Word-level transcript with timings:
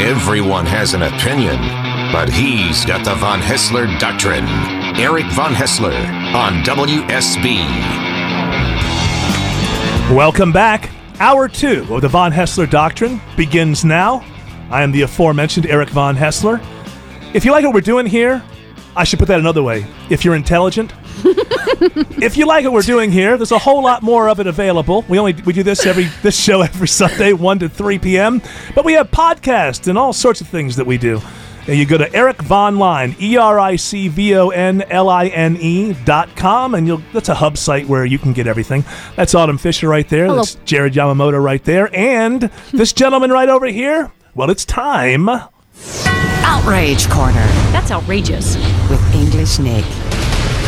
Everyone 0.00 0.64
has 0.64 0.94
an 0.94 1.02
opinion, 1.02 1.56
but 2.12 2.28
he's 2.28 2.84
got 2.84 3.04
the 3.04 3.16
Von 3.16 3.40
Haessler 3.40 3.98
Doctrine. 3.98 4.44
Eric 4.96 5.26
Von 5.32 5.52
Haessler 5.52 5.92
on 6.32 6.62
WSB. 6.62 7.56
Welcome 10.14 10.52
back. 10.52 10.88
Hour 11.18 11.48
two 11.48 11.84
of 11.90 12.02
the 12.02 12.08
Von 12.08 12.30
Haessler 12.30 12.70
Doctrine 12.70 13.20
begins 13.36 13.84
now. 13.84 14.24
I 14.70 14.84
am 14.84 14.92
the 14.92 15.02
aforementioned 15.02 15.66
Eric 15.66 15.88
Von 15.88 16.14
Haessler. 16.14 16.60
If 17.34 17.44
you 17.44 17.50
like 17.50 17.64
what 17.64 17.74
we're 17.74 17.80
doing 17.80 18.06
here, 18.06 18.40
I 18.94 19.02
should 19.02 19.18
put 19.18 19.26
that 19.26 19.40
another 19.40 19.64
way. 19.64 19.84
If 20.10 20.24
you're 20.24 20.36
intelligent, 20.36 20.92
if 22.22 22.36
you 22.36 22.46
like 22.46 22.64
what 22.64 22.72
we're 22.72 22.82
doing 22.82 23.10
here, 23.10 23.36
there's 23.36 23.52
a 23.52 23.58
whole 23.58 23.82
lot 23.82 24.02
more 24.02 24.28
of 24.28 24.40
it 24.40 24.46
available. 24.46 25.04
We 25.08 25.18
only 25.18 25.32
we 25.44 25.52
do 25.52 25.62
this 25.62 25.86
every 25.86 26.04
this 26.22 26.38
show 26.38 26.62
every 26.62 26.88
Sunday, 26.88 27.32
one 27.32 27.58
to 27.60 27.68
three 27.68 27.98
p.m. 27.98 28.42
But 28.74 28.84
we 28.84 28.94
have 28.94 29.10
podcasts 29.10 29.88
and 29.88 29.98
all 29.98 30.12
sorts 30.12 30.40
of 30.40 30.48
things 30.48 30.76
that 30.76 30.86
we 30.86 30.98
do. 30.98 31.20
And 31.66 31.76
you 31.76 31.84
go 31.84 31.98
to 31.98 32.10
Eric 32.14 32.40
Von 32.42 32.78
Line, 32.78 33.14
E 33.20 33.36
R 33.36 33.60
I 33.60 33.76
C 33.76 34.08
V 34.08 34.34
O 34.36 34.48
N 34.48 34.82
L 34.90 35.10
I 35.10 35.26
N 35.26 35.56
E 35.60 35.92
dot 36.04 36.34
com, 36.34 36.74
and 36.74 36.86
you'll 36.86 37.02
that's 37.12 37.28
a 37.28 37.34
hub 37.34 37.58
site 37.58 37.86
where 37.86 38.06
you 38.06 38.18
can 38.18 38.32
get 38.32 38.46
everything. 38.46 38.84
That's 39.16 39.34
Autumn 39.34 39.58
Fisher 39.58 39.86
right 39.88 40.08
there. 40.08 40.26
Hello. 40.26 40.36
That's 40.38 40.54
Jared 40.64 40.94
Yamamoto 40.94 41.42
right 41.42 41.62
there. 41.62 41.94
And 41.94 42.50
this 42.72 42.94
gentleman 42.94 43.30
right 43.30 43.50
over 43.50 43.66
here. 43.66 44.10
Well, 44.34 44.48
it's 44.50 44.64
time. 44.64 45.28
Outrage 45.28 47.08
Corner 47.10 47.46
That's 47.72 47.90
outrageous. 47.90 48.56
with 48.88 49.14
English 49.14 49.58
Nick. 49.58 49.84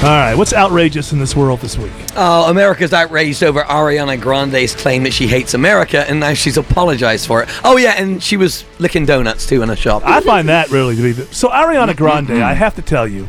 All 0.02 0.06
right, 0.06 0.34
what's 0.34 0.54
outrageous 0.54 1.12
in 1.12 1.18
this 1.18 1.36
world 1.36 1.60
this 1.60 1.76
week? 1.76 1.92
Oh, 2.16 2.50
America's 2.50 2.94
outraged 2.94 3.42
over 3.42 3.60
Ariana 3.60 4.18
Grande's 4.18 4.74
claim 4.74 5.02
that 5.02 5.12
she 5.12 5.26
hates 5.26 5.52
America, 5.52 6.08
and 6.08 6.20
now 6.20 6.32
she's 6.32 6.56
apologized 6.56 7.26
for 7.26 7.42
it. 7.42 7.50
Oh 7.62 7.76
yeah, 7.76 7.90
and 7.98 8.22
she 8.22 8.38
was 8.38 8.64
licking 8.78 9.04
donuts 9.04 9.46
too 9.46 9.60
in 9.60 9.68
a 9.68 9.76
shop. 9.76 10.02
I 10.06 10.22
find 10.22 10.48
that 10.48 10.70
really 10.70 10.96
to 10.96 11.02
be 11.02 11.12
the, 11.12 11.26
so. 11.34 11.50
Ariana 11.50 11.94
Grande, 11.94 12.42
I 12.42 12.54
have 12.54 12.74
to 12.76 12.82
tell 12.82 13.06
you, 13.06 13.28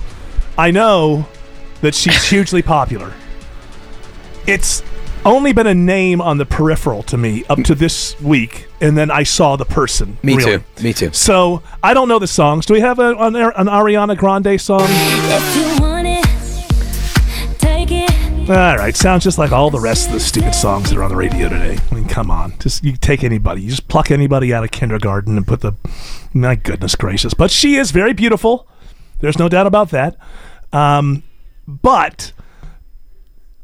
I 0.58 0.72
know 0.72 1.28
that 1.82 1.94
she's 1.94 2.30
hugely 2.30 2.62
popular. 2.62 3.12
It's 4.48 4.82
only 5.26 5.52
been 5.52 5.68
a 5.68 5.76
name 5.76 6.22
on 6.22 6.38
the 6.38 6.46
peripheral 6.46 7.04
to 7.04 7.18
me 7.18 7.44
up 7.50 7.62
to 7.64 7.76
this 7.76 8.18
week, 8.22 8.68
and 8.80 8.98
then 8.98 9.12
I 9.12 9.24
saw 9.24 9.58
the 9.58 9.66
person. 9.66 10.20
Me 10.24 10.38
really. 10.38 10.60
too. 10.60 10.84
Me 10.84 10.94
too. 10.94 11.12
So 11.12 11.64
I 11.84 11.94
don't 11.94 12.08
know 12.08 12.18
the 12.18 12.28
songs. 12.28 12.66
Do 12.66 12.74
we 12.74 12.80
have 12.80 12.98
a, 13.00 13.14
an, 13.18 13.36
an 13.36 13.68
Ariana 13.68 14.18
Grande 14.18 14.62
song? 14.62 14.88
All 18.50 18.76
right, 18.78 18.96
sounds 18.98 19.24
just 19.24 19.38
like 19.38 19.52
all 19.52 19.70
the 19.70 19.80
rest 19.80 20.08
of 20.08 20.14
the 20.14 20.20
stupid 20.20 20.54
songs 20.54 20.90
that 20.90 20.98
are 20.98 21.04
on 21.04 21.10
the 21.10 21.16
radio 21.16 21.48
today. 21.48 21.78
I 21.90 21.96
mean, 21.96 22.06
come 22.06 22.30
on, 22.30 22.58
just 22.60 22.84
you 22.84 22.98
take 22.98 23.24
anybody, 23.24 23.62
you 23.62 23.70
just 23.70 23.88
pluck 23.88 24.12
anybody 24.12 24.54
out 24.54 24.64
of 24.64 24.72
kindergarten 24.72 25.38
and 25.38 25.48
put 25.48 25.62
the, 25.62 25.74
my 26.34 26.56
goodness 26.56 26.96
gracious. 26.96 27.34
But 27.34 27.50
she 27.50 27.76
is 27.76 27.92
very 27.92 28.12
beautiful. 28.14 28.68
There's 29.20 29.40
no 29.40 29.48
doubt 29.48 29.68
about 29.68 29.92
that. 29.92 30.18
Um, 30.74 31.24
but 31.66 32.34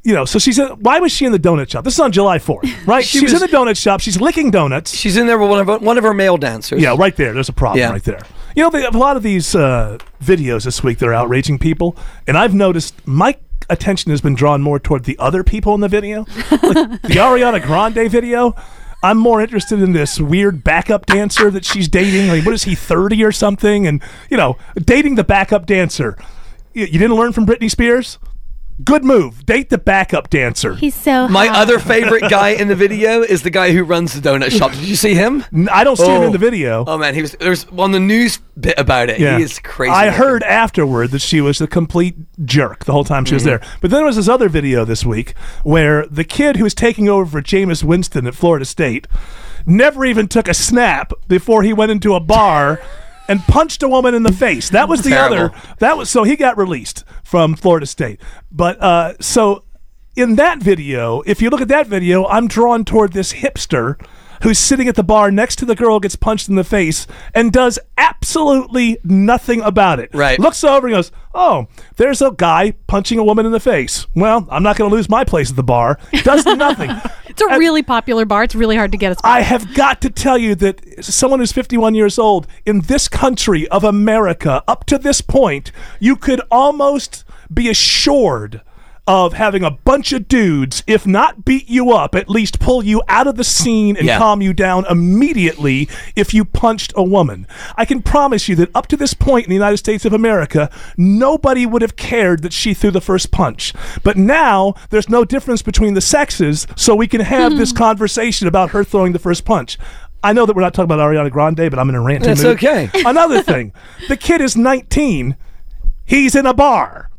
you 0.03 0.13
know, 0.13 0.23
so 0.23 0.39
she's 0.39 0.57
in, 0.57 0.67
why 0.67 0.99
was 0.99 1.11
she 1.11 1.25
in 1.25 1.33
the 1.33 1.39
donut 1.39 1.69
shop? 1.69 1.83
This 1.83 1.95
is 1.95 1.99
on 1.99 2.13
July 2.13 2.37
4th, 2.37 2.71
right? 2.87 3.03
She 3.03 3.19
she's 3.19 3.33
in 3.33 3.39
the 3.39 3.47
donut 3.47 3.75
shop. 3.81 3.99
She's 3.99 4.21
licking 4.21 4.51
donuts. 4.51 4.95
She's 4.95 5.17
in 5.17 5.27
there 5.27 5.37
with 5.37 5.49
one 5.49 5.59
of 5.59 5.67
her, 5.67 5.77
one 5.79 5.97
of 5.97 6.03
her 6.05 6.13
male 6.13 6.37
dancers. 6.37 6.81
Yeah, 6.81 6.95
right 6.97 7.15
there. 7.15 7.33
There's 7.33 7.49
a 7.49 7.53
problem 7.53 7.79
Yeah. 7.79 7.89
right 7.91 8.03
there. 8.03 8.21
You 8.55 8.63
know, 8.63 8.69
they 8.69 8.85
a 8.85 8.91
lot 8.91 9.17
of 9.17 9.23
these 9.23 9.53
uh, 9.53 9.97
videos 10.23 10.63
this 10.63 10.81
week 10.81 10.99
they're 10.99 11.13
outraging 11.13 11.59
people, 11.59 11.97
and 12.25 12.37
I've 12.37 12.53
noticed 12.55 13.05
my 13.05 13.37
attention 13.69 14.11
has 14.11 14.21
been 14.21 14.35
drawn 14.35 14.61
more 14.61 14.79
toward 14.79 15.03
the 15.05 15.17
other 15.19 15.43
people 15.43 15.75
in 15.75 15.81
the 15.81 15.87
video. 15.87 16.19
like 16.19 16.51
the 16.51 16.97
Ariana 17.17 17.61
Grande 17.61 18.09
video, 18.09 18.55
I'm 19.03 19.17
more 19.17 19.41
interested 19.41 19.81
in 19.81 19.93
this 19.93 20.19
weird 20.19 20.63
backup 20.63 21.05
dancer 21.05 21.51
that 21.51 21.65
she's 21.65 21.87
dating. 21.87 22.29
Like, 22.29 22.45
what 22.45 22.53
is 22.53 22.63
he, 22.63 22.75
30 22.75 23.23
or 23.23 23.31
something? 23.31 23.85
And, 23.85 24.01
you 24.29 24.37
know, 24.37 24.57
dating 24.75 25.15
the 25.15 25.23
backup 25.23 25.65
dancer. 25.65 26.17
You, 26.73 26.85
you 26.85 26.99
didn't 26.99 27.15
learn 27.15 27.33
from 27.33 27.45
Britney 27.45 27.69
Spears? 27.69 28.17
Good 28.83 29.03
move. 29.03 29.43
Date 29.45 29.69
the 29.71 29.79
backup 29.79 30.29
dancer. 30.29 30.75
He's 30.75 30.93
so 30.93 31.27
My 31.27 31.47
hot. 31.47 31.57
other 31.57 31.79
favorite 31.79 32.23
guy 32.29 32.49
in 32.49 32.67
the 32.67 32.75
video 32.75 33.21
is 33.23 33.41
the 33.41 33.49
guy 33.49 33.71
who 33.71 33.83
runs 33.83 34.13
the 34.13 34.29
donut 34.29 34.51
shop. 34.51 34.71
Did 34.71 34.83
you 34.83 34.95
see 34.95 35.15
him? 35.15 35.43
I 35.71 35.83
don't 35.83 35.95
see 35.95 36.05
him 36.05 36.21
Oh. 36.21 36.25
in 36.27 36.31
the 36.31 36.37
video. 36.37 36.83
Oh 36.85 36.95
man, 36.97 37.15
he 37.15 37.21
was 37.23 37.31
there's 37.39 37.65
on 37.75 37.91
the 37.91 37.99
news 37.99 38.37
bit 38.59 38.77
about 38.77 39.09
it. 39.09 39.19
Yeah. 39.19 39.37
He 39.37 39.43
is 39.43 39.57
crazy. 39.59 39.91
I 39.91 40.05
looking. 40.05 40.19
heard 40.19 40.43
afterward 40.43 41.09
that 41.11 41.21
she 41.21 41.41
was 41.41 41.59
a 41.59 41.65
complete 41.67 42.15
jerk 42.45 42.85
the 42.85 42.91
whole 42.91 43.03
time 43.03 43.25
she 43.25 43.33
was 43.33 43.41
Mm-hmm. 43.43 43.49
there. 43.63 43.77
But 43.81 43.89
then 43.89 43.99
there 43.99 44.05
was 44.05 44.15
this 44.17 44.29
other 44.29 44.47
video 44.47 44.85
this 44.85 45.03
week 45.03 45.33
where 45.63 46.05
the 46.05 46.23
kid 46.23 46.57
who 46.57 46.63
was 46.63 46.75
taking 46.75 47.09
over 47.09 47.25
for 47.25 47.41
Jameis 47.41 47.83
Winston 47.83 48.27
at 48.27 48.35
Florida 48.35 48.65
State 48.65 49.07
never 49.65 50.05
even 50.05 50.27
took 50.27 50.47
a 50.47 50.53
snap 50.53 51.13
before 51.27 51.63
he 51.63 51.73
went 51.73 51.91
into 51.91 52.13
a 52.13 52.19
bar 52.19 52.79
and 53.27 53.41
punched 53.41 53.83
a 53.83 53.89
woman 53.89 54.13
in 54.13 54.23
the 54.23 54.31
face. 54.31 54.69
That 54.69 54.87
was 54.89 55.01
the 55.01 55.09
Terrible. 55.09 55.35
other. 55.35 55.51
That 55.79 55.97
was 55.97 56.09
so 56.09 56.23
he 56.23 56.35
got 56.35 56.57
released 56.57 57.03
from 57.23 57.55
Florida 57.55 57.85
State. 57.85 58.21
But 58.51 58.81
uh, 58.81 59.13
so 59.19 59.63
in 60.15 60.35
that 60.35 60.59
video, 60.59 61.21
if 61.25 61.41
you 61.41 61.49
look 61.49 61.61
at 61.61 61.67
that 61.67 61.87
video, 61.87 62.25
I'm 62.27 62.47
drawn 62.47 62.85
toward 62.85 63.13
this 63.13 63.33
hipster 63.33 63.99
who's 64.43 64.59
sitting 64.59 64.87
at 64.87 64.95
the 64.95 65.03
bar 65.03 65.31
next 65.31 65.57
to 65.57 65.65
the 65.65 65.75
girl 65.75 65.99
gets 65.99 66.15
punched 66.15 66.49
in 66.49 66.55
the 66.55 66.63
face 66.63 67.07
and 67.33 67.51
does 67.51 67.79
absolutely 67.97 68.97
nothing 69.03 69.61
about 69.61 69.99
it. 69.99 70.09
Right. 70.13 70.39
Looks 70.39 70.63
over 70.63 70.87
and 70.87 70.95
goes, 70.95 71.11
"Oh, 71.33 71.67
there's 71.97 72.21
a 72.21 72.31
guy 72.31 72.73
punching 72.87 73.17
a 73.17 73.23
woman 73.23 73.45
in 73.45 73.51
the 73.51 73.59
face. 73.59 74.07
Well, 74.15 74.47
I'm 74.49 74.63
not 74.63 74.77
going 74.77 74.89
to 74.89 74.95
lose 74.95 75.09
my 75.09 75.23
place 75.23 75.49
at 75.49 75.55
the 75.55 75.63
bar." 75.63 75.99
Does 76.23 76.45
nothing. 76.57 76.91
It's 77.27 77.41
a 77.41 77.59
really 77.59 77.83
popular 77.83 78.25
bar. 78.25 78.43
It's 78.43 78.55
really 78.55 78.75
hard 78.75 78.91
to 78.93 78.97
get 78.97 79.11
a 79.11 79.15
spot. 79.15 79.31
I 79.31 79.41
have 79.41 79.73
got 79.75 80.01
to 80.01 80.09
tell 80.09 80.37
you 80.37 80.55
that 80.55 81.03
someone 81.03 81.39
who's 81.39 81.51
51 81.51 81.93
years 81.93 82.17
old 82.17 82.47
in 82.65 82.81
this 82.81 83.07
country 83.07 83.67
of 83.67 83.83
America, 83.83 84.63
up 84.67 84.85
to 84.85 84.97
this 84.97 85.21
point, 85.21 85.71
you 85.99 86.15
could 86.15 86.41
almost 86.49 87.23
be 87.53 87.69
assured 87.69 88.61
of 89.07 89.33
having 89.33 89.63
a 89.63 89.71
bunch 89.71 90.11
of 90.11 90.27
dudes, 90.27 90.83
if 90.85 91.07
not 91.07 91.45
beat 91.45 91.69
you 91.69 91.91
up, 91.91 92.13
at 92.13 92.29
least 92.29 92.59
pull 92.59 92.83
you 92.83 93.01
out 93.07 93.25
of 93.25 93.37
the 93.37 93.43
scene 93.43 93.95
and 93.95 94.05
Yeah. 94.05 94.17
calm 94.17 94.41
you 94.41 94.53
down 94.53 94.85
immediately 94.89 95.87
if 96.15 96.33
you 96.33 96.43
punched 96.43 96.91
a 96.95 97.03
woman. 97.03 97.47
I 97.77 97.85
can 97.85 98.01
promise 98.01 98.49
you 98.49 98.55
that 98.57 98.69
up 98.75 98.87
to 98.87 98.97
this 98.97 99.13
point 99.13 99.45
in 99.45 99.49
the 99.49 99.55
United 99.55 99.77
States 99.77 100.03
of 100.03 100.11
America, 100.11 100.69
nobody 100.97 101.65
would 101.65 101.81
have 101.81 101.95
cared 101.95 102.41
that 102.43 102.51
she 102.53 102.73
threw 102.73 102.91
the 102.91 103.01
first 103.01 103.31
punch. 103.31 103.73
But 104.03 104.17
now 104.17 104.73
there's 104.89 105.09
no 105.09 105.23
difference 105.23 105.61
between 105.61 105.93
the 105.93 106.01
sexes, 106.01 106.67
so 106.75 106.93
we 106.93 107.07
can 107.07 107.21
have 107.21 107.57
this 107.57 107.71
hmm. 107.71 107.77
conversation 107.77 108.47
about 108.47 108.71
her 108.71 108.83
throwing 108.83 109.13
the 109.13 109.19
first 109.19 109.45
punch. 109.45 109.77
I 110.23 110.33
know 110.33 110.45
that 110.45 110.55
we're 110.55 110.63
not 110.63 110.73
talking 110.73 110.91
about 110.91 110.99
Ariana 110.99 111.31
Grande, 111.31 111.69
but 111.69 111.79
I'm 111.79 111.89
in 111.89 111.95
a 111.95 112.01
ranting 112.01 112.27
That's 112.27 112.43
mood. 112.43 112.57
okay. 112.57 112.89
Another 113.05 113.41
thing, 113.41 113.71
the 114.09 114.17
kid 114.17 114.41
is 114.41 114.57
19. 114.57 115.37
He's 116.03 116.35
in 116.35 116.45
a 116.45 116.53
bar. 116.53 117.09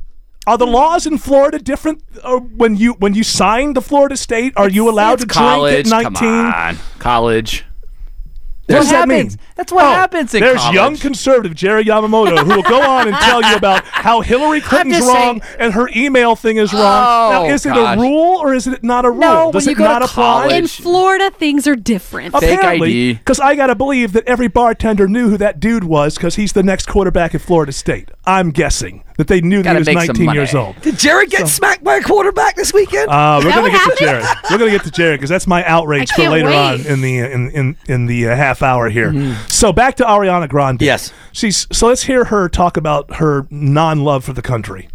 Are 0.49 0.57
the 0.57 0.67
laws 0.67 1.07
in 1.07 1.19
Florida 1.19 1.59
different 1.59 2.03
uh, 2.23 2.39
when 2.39 2.75
you 2.77 2.95
when 2.95 3.13
you 3.15 3.23
sign 3.23 3.75
to 3.75 3.83
Florida 3.83 4.17
State? 4.17 4.55
Are 4.57 4.69
you 4.71 4.89
allowed 4.89 5.19
to 5.19 5.25
It's 5.25 5.35
college. 5.35 5.89
drink 5.89 6.07
at 6.07 6.13
19? 6.15 6.15
Come 6.15 6.47
on. 6.55 6.79
College. 6.99 7.65
What 8.67 8.75
What 8.75 8.81
does 8.83 8.91
that 8.91 9.09
happens? 9.09 9.37
mean? 9.37 9.47
That's 9.57 9.73
what 9.73 9.85
Oh, 9.85 9.91
happens 9.93 10.35
in 10.35 10.41
There's 10.43 10.59
college. 10.61 10.75
young 10.75 10.97
conservative 10.99 11.55
Jerry 11.55 11.85
Yamamoto 11.85 12.39
who 12.45 12.57
will 12.57 12.63
go 12.63 12.81
on 12.83 13.09
and 13.09 13.17
tell 13.29 13.43
you 13.43 13.57
about 13.57 13.83
how 13.85 14.21
Hillary 14.21 14.61
Clinton's 14.61 15.07
wrong 15.07 15.41
saying- 15.41 15.57
and 15.59 15.73
her 15.75 15.89
email 15.97 16.35
thing 16.37 16.57
is 16.59 16.73
wrong. 16.75 16.83
now, 16.83 17.43
Oh, 17.45 17.49
is 17.49 17.65
it 17.65 17.75
a 17.77 17.97
rule 17.99 18.37
or 18.43 18.55
is 18.55 18.67
it 18.67 18.83
not 18.85 19.07
a 19.07 19.11
rule? 19.11 19.21
No, 19.21 19.53
Does 19.53 19.65
when 19.67 19.71
it 19.71 19.73
you 19.73 19.77
go 19.79 19.85
to 19.85 19.93
not 19.95 20.03
apply? 20.03 20.41
college- 20.49 20.53
In 20.55 20.67
Florida, 20.67 21.31
things 21.31 21.67
are 21.67 21.77
different. 21.77 22.35
Apparently, 22.35 23.15
because 23.15 23.41
I 23.41 23.55
got 23.55 23.69
to 23.69 23.75
believe 23.75 24.13
that 24.13 24.25
every 24.27 24.49
bartender 24.49 25.09
knew 25.09 25.31
who 25.31 25.39
that 25.39 25.61
dude 25.61 25.85
was 25.85 26.17
because 26.17 26.37
he's 26.37 26.53
the 26.53 26.63
next 26.63 26.87
quarterback 26.87 27.35
at 27.35 27.41
Florida 27.41 27.73
State. 27.73 28.11
I'm 28.27 28.51
guessing 28.51 29.03
that 29.19 29.27
they 29.27 29.41
knew 29.41 29.63
that 29.65 29.75
he 29.75 29.79
was 29.81 29.89
19 29.89 30.33
years 30.33 30.55
old. 30.55 30.81
Did 30.81 30.97
Jared 30.97 31.29
get 31.29 31.49
smacked 31.49 31.83
by 31.83 31.97
a 31.97 32.03
quarterback 32.03 32.55
this 32.55 32.73
weekend? 32.73 33.11
Uh, 33.11 33.41
we're 33.45 33.51
gonna 33.51 33.71
get 33.71 33.99
to? 33.99 34.05
Jared. 34.05 34.25
We're 34.51 34.59
gonna 34.59 34.71
get 34.71 34.85
to 34.85 34.91
Jared 34.91 35.19
because 35.19 35.29
that's 35.29 35.47
my 35.47 35.65
outrage 35.65 36.11
for 36.13 36.29
later 36.29 36.47
wait. 36.47 36.57
on 36.57 36.87
in 36.87 37.01
the 37.01 37.19
in 37.19 37.51
in 37.51 37.77
in 37.89 38.07
the 38.07 38.29
uh, 38.29 38.37
half 38.37 38.63
hour 38.63 38.89
here. 38.89 39.37
So 39.49 39.73
back 39.73 39.97
to 39.97 40.05
Ariana 40.05 40.49
Grande. 40.49 40.81
Yes. 40.81 41.13
she's 41.33 41.67
so 41.73 41.89
let's 41.89 42.05
hear 42.05 42.27
her 42.27 42.49
talk 42.49 42.77
about 42.77 43.17
her 43.17 43.47
non-love 43.51 44.25
for 44.25 44.33
the 44.33 44.43
country. 44.43 44.89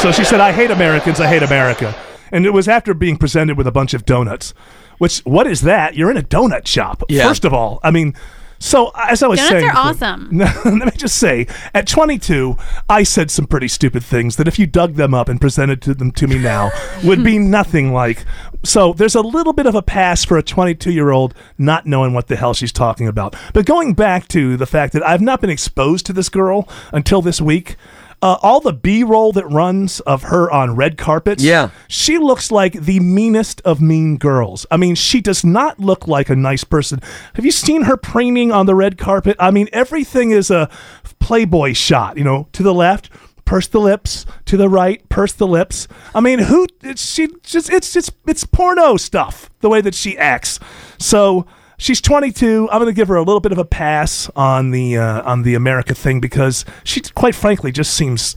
So 0.00 0.12
she 0.12 0.22
said, 0.22 0.40
I 0.40 0.52
hate 0.52 0.70
Americans, 0.70 1.18
I 1.18 1.26
hate 1.26 1.42
America. 1.42 1.92
And 2.30 2.46
it 2.46 2.52
was 2.52 2.68
after 2.68 2.94
being 2.94 3.16
presented 3.16 3.56
with 3.58 3.66
a 3.66 3.72
bunch 3.72 3.92
of 3.92 4.04
donuts. 4.04 4.54
Which, 4.98 5.18
what 5.20 5.48
is 5.48 5.62
that? 5.62 5.96
You're 5.96 6.10
in 6.12 6.16
a 6.16 6.22
donut 6.22 6.68
shop. 6.68 7.02
Yeah. 7.08 7.26
First 7.26 7.44
of 7.44 7.52
all, 7.52 7.80
I 7.82 7.90
mean, 7.90 8.14
so 8.58 8.90
as 8.96 9.22
I 9.22 9.28
was 9.28 9.38
Donuts 9.38 9.52
saying. 9.52 9.70
are 9.70 9.76
awesome. 9.76 10.28
Let 10.78 10.86
me 10.86 10.90
just 10.96 11.18
say, 11.18 11.46
at 11.74 11.86
22, 11.86 12.56
I 12.88 13.02
said 13.02 13.30
some 13.30 13.46
pretty 13.46 13.68
stupid 13.68 14.02
things 14.04 14.36
that 14.36 14.48
if 14.48 14.58
you 14.58 14.66
dug 14.66 14.94
them 14.94 15.14
up 15.14 15.28
and 15.28 15.40
presented 15.40 15.82
to 15.82 15.94
them 15.94 16.10
to 16.12 16.26
me 16.26 16.38
now 16.38 16.70
would 17.04 17.22
be 17.22 17.38
nothing 17.38 17.92
like. 17.92 18.24
So 18.64 18.92
there's 18.92 19.14
a 19.14 19.20
little 19.20 19.52
bit 19.52 19.66
of 19.66 19.74
a 19.74 19.82
pass 19.82 20.24
for 20.24 20.36
a 20.38 20.42
22 20.42 20.90
year 20.90 21.10
old 21.10 21.34
not 21.58 21.86
knowing 21.86 22.14
what 22.14 22.28
the 22.28 22.36
hell 22.36 22.54
she's 22.54 22.72
talking 22.72 23.06
about. 23.06 23.36
But 23.52 23.66
going 23.66 23.94
back 23.94 24.28
to 24.28 24.56
the 24.56 24.66
fact 24.66 24.92
that 24.94 25.06
I've 25.06 25.20
not 25.20 25.40
been 25.40 25.50
exposed 25.50 26.06
to 26.06 26.12
this 26.12 26.28
girl 26.28 26.68
until 26.92 27.22
this 27.22 27.40
week. 27.40 27.76
Uh, 28.22 28.36
all 28.42 28.60
the 28.60 28.72
B-roll 28.72 29.30
that 29.32 29.46
runs 29.46 30.00
of 30.00 30.24
her 30.24 30.50
on 30.50 30.74
red 30.74 30.96
carpets, 30.96 31.42
Yeah. 31.44 31.68
she 31.86 32.16
looks 32.18 32.50
like 32.50 32.72
the 32.72 32.98
meanest 33.00 33.60
of 33.64 33.80
mean 33.80 34.16
girls. 34.16 34.64
I 34.70 34.78
mean, 34.78 34.94
she 34.94 35.20
does 35.20 35.44
not 35.44 35.78
look 35.78 36.08
like 36.08 36.30
a 36.30 36.34
nice 36.36 36.64
person. 36.64 37.00
Have 37.34 37.44
you 37.44 37.50
seen 37.50 37.82
her 37.82 37.96
preening 37.96 38.50
on 38.50 38.64
the 38.66 38.74
red 38.74 38.96
carpet? 38.96 39.36
I 39.38 39.50
mean, 39.50 39.68
everything 39.72 40.30
is 40.30 40.50
a 40.50 40.68
Playboy 41.20 41.74
shot. 41.74 42.16
You 42.16 42.24
know, 42.24 42.48
to 42.52 42.62
the 42.62 42.72
left, 42.74 43.10
purse 43.44 43.68
the 43.68 43.80
lips. 43.80 44.24
To 44.46 44.56
the 44.56 44.68
right, 44.68 45.06
purse 45.08 45.32
the 45.32 45.46
lips. 45.46 45.86
I 46.14 46.20
mean, 46.20 46.38
who? 46.38 46.66
It's, 46.82 47.04
she 47.04 47.28
just 47.42 47.68
it's 47.70 47.92
just 47.92 48.12
it's 48.26 48.44
porno 48.44 48.96
stuff. 48.96 49.50
The 49.60 49.68
way 49.68 49.80
that 49.82 49.94
she 49.94 50.16
acts. 50.16 50.58
So. 50.98 51.46
She's 51.78 52.00
22. 52.00 52.68
I'm 52.70 52.78
going 52.78 52.86
to 52.86 52.92
give 52.92 53.08
her 53.08 53.16
a 53.16 53.22
little 53.22 53.40
bit 53.40 53.52
of 53.52 53.58
a 53.58 53.64
pass 53.64 54.30
on 54.34 54.70
the 54.70 54.96
uh, 54.96 55.22
on 55.22 55.42
the 55.42 55.54
America 55.54 55.94
thing 55.94 56.20
because 56.20 56.64
she, 56.84 57.00
quite 57.00 57.34
frankly, 57.34 57.70
just 57.72 57.94
seems 57.94 58.36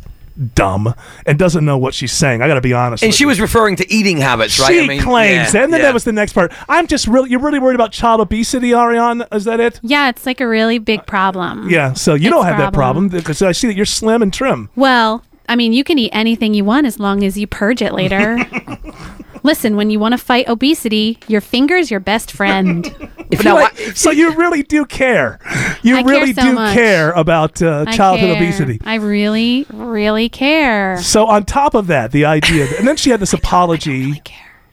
dumb 0.56 0.94
and 1.25 1.38
doesn't 1.38 1.65
know 1.65 1.77
what 1.77 1.94
she's 1.94 2.12
saying. 2.12 2.41
I 2.41 2.47
got 2.47 2.56
to 2.56 2.62
be 2.62 2.74
honest. 2.74 3.03
And 3.03 3.09
with 3.09 3.15
she 3.15 3.24
you. 3.24 3.27
was 3.27 3.41
referring 3.41 3.75
to 3.77 3.94
eating 3.94 4.18
habits, 4.18 4.59
right? 4.59 4.71
She 4.71 4.80
I 4.81 4.88
mean, 4.88 5.01
claims, 5.01 5.53
yeah, 5.53 5.63
and 5.63 5.74
then 5.74 5.81
yeah. 5.81 5.88
that 5.88 5.94
was 5.94 6.03
the 6.06 6.12
next 6.12 6.33
part. 6.33 6.53
I'm 6.68 6.88
just 6.88 7.07
really, 7.07 7.30
you're 7.30 7.39
really 7.41 7.59
worried 7.59 7.75
about 7.75 7.91
child 7.91 8.21
obesity, 8.21 8.74
Ariane? 8.74 9.24
Is 9.31 9.44
that 9.45 9.59
it? 9.59 9.80
Yeah, 9.83 10.09
it's 10.09 10.25
like 10.25 10.39
a 10.42 10.47
really 10.47 10.80
big 10.80 11.06
problem. 11.06 11.69
Yeah. 11.69 11.94
So 11.94 12.13
you 12.13 12.27
It's 12.27 12.35
don't 12.35 12.45
have 12.45 12.57
that 12.57 12.74
problem. 12.74 13.09
problem 13.09 13.21
because 13.21 13.42
I 13.42 13.51
see 13.51 13.68
that 13.68 13.75
you're 13.75 13.85
slim 13.85 14.21
and 14.21 14.33
trim. 14.33 14.69
Well, 14.75 15.24
I 15.47 15.56
mean, 15.56 15.74
you 15.74 15.83
can 15.83 15.97
eat 15.97 16.12
anything 16.13 16.53
you 16.53 16.63
want 16.63 16.88
as 16.88 17.00
long 17.00 17.24
as 17.24 17.38
you 17.38 17.47
purge 17.47 17.81
it 17.81 17.94
later. 17.94 18.38
Listen, 19.44 19.75
when 19.75 19.89
you 19.89 20.00
want 20.00 20.13
to 20.13 20.18
fight 20.18 20.47
obesity, 20.47 21.18
your 21.27 21.41
finger's 21.41 21.89
your 21.91 22.00
best 22.00 22.31
friend. 22.31 22.86
If 23.31 23.44
now, 23.44 23.57
you 23.57 23.62
like- 23.62 23.80
I- 23.80 23.94
So 23.94 24.09
you 24.09 24.33
really 24.33 24.63
do 24.63 24.86
care. 24.88 25.38
You 25.83 25.97
I 25.97 26.01
care 26.01 26.09
really 26.12 26.33
so 26.33 26.41
do 26.41 26.53
much. 26.53 26.74
care 26.74 27.12
about 27.12 27.62
uh, 27.62 27.86
I 27.88 27.95
childhood 27.95 28.30
care. 28.31 28.41
obesity. 28.44 28.80
I 28.83 28.95
really, 28.95 29.68
really 29.71 30.30
care. 30.30 30.97
So 31.00 31.27
on 31.27 31.45
top 31.45 31.75
of 31.75 31.86
that, 31.88 32.12
the 32.12 32.25
idea, 32.25 32.65
and 32.80 32.88
then 32.88 32.97
she 32.97 33.12
had 33.12 33.19
this 33.19 33.31
apology. 33.41 34.24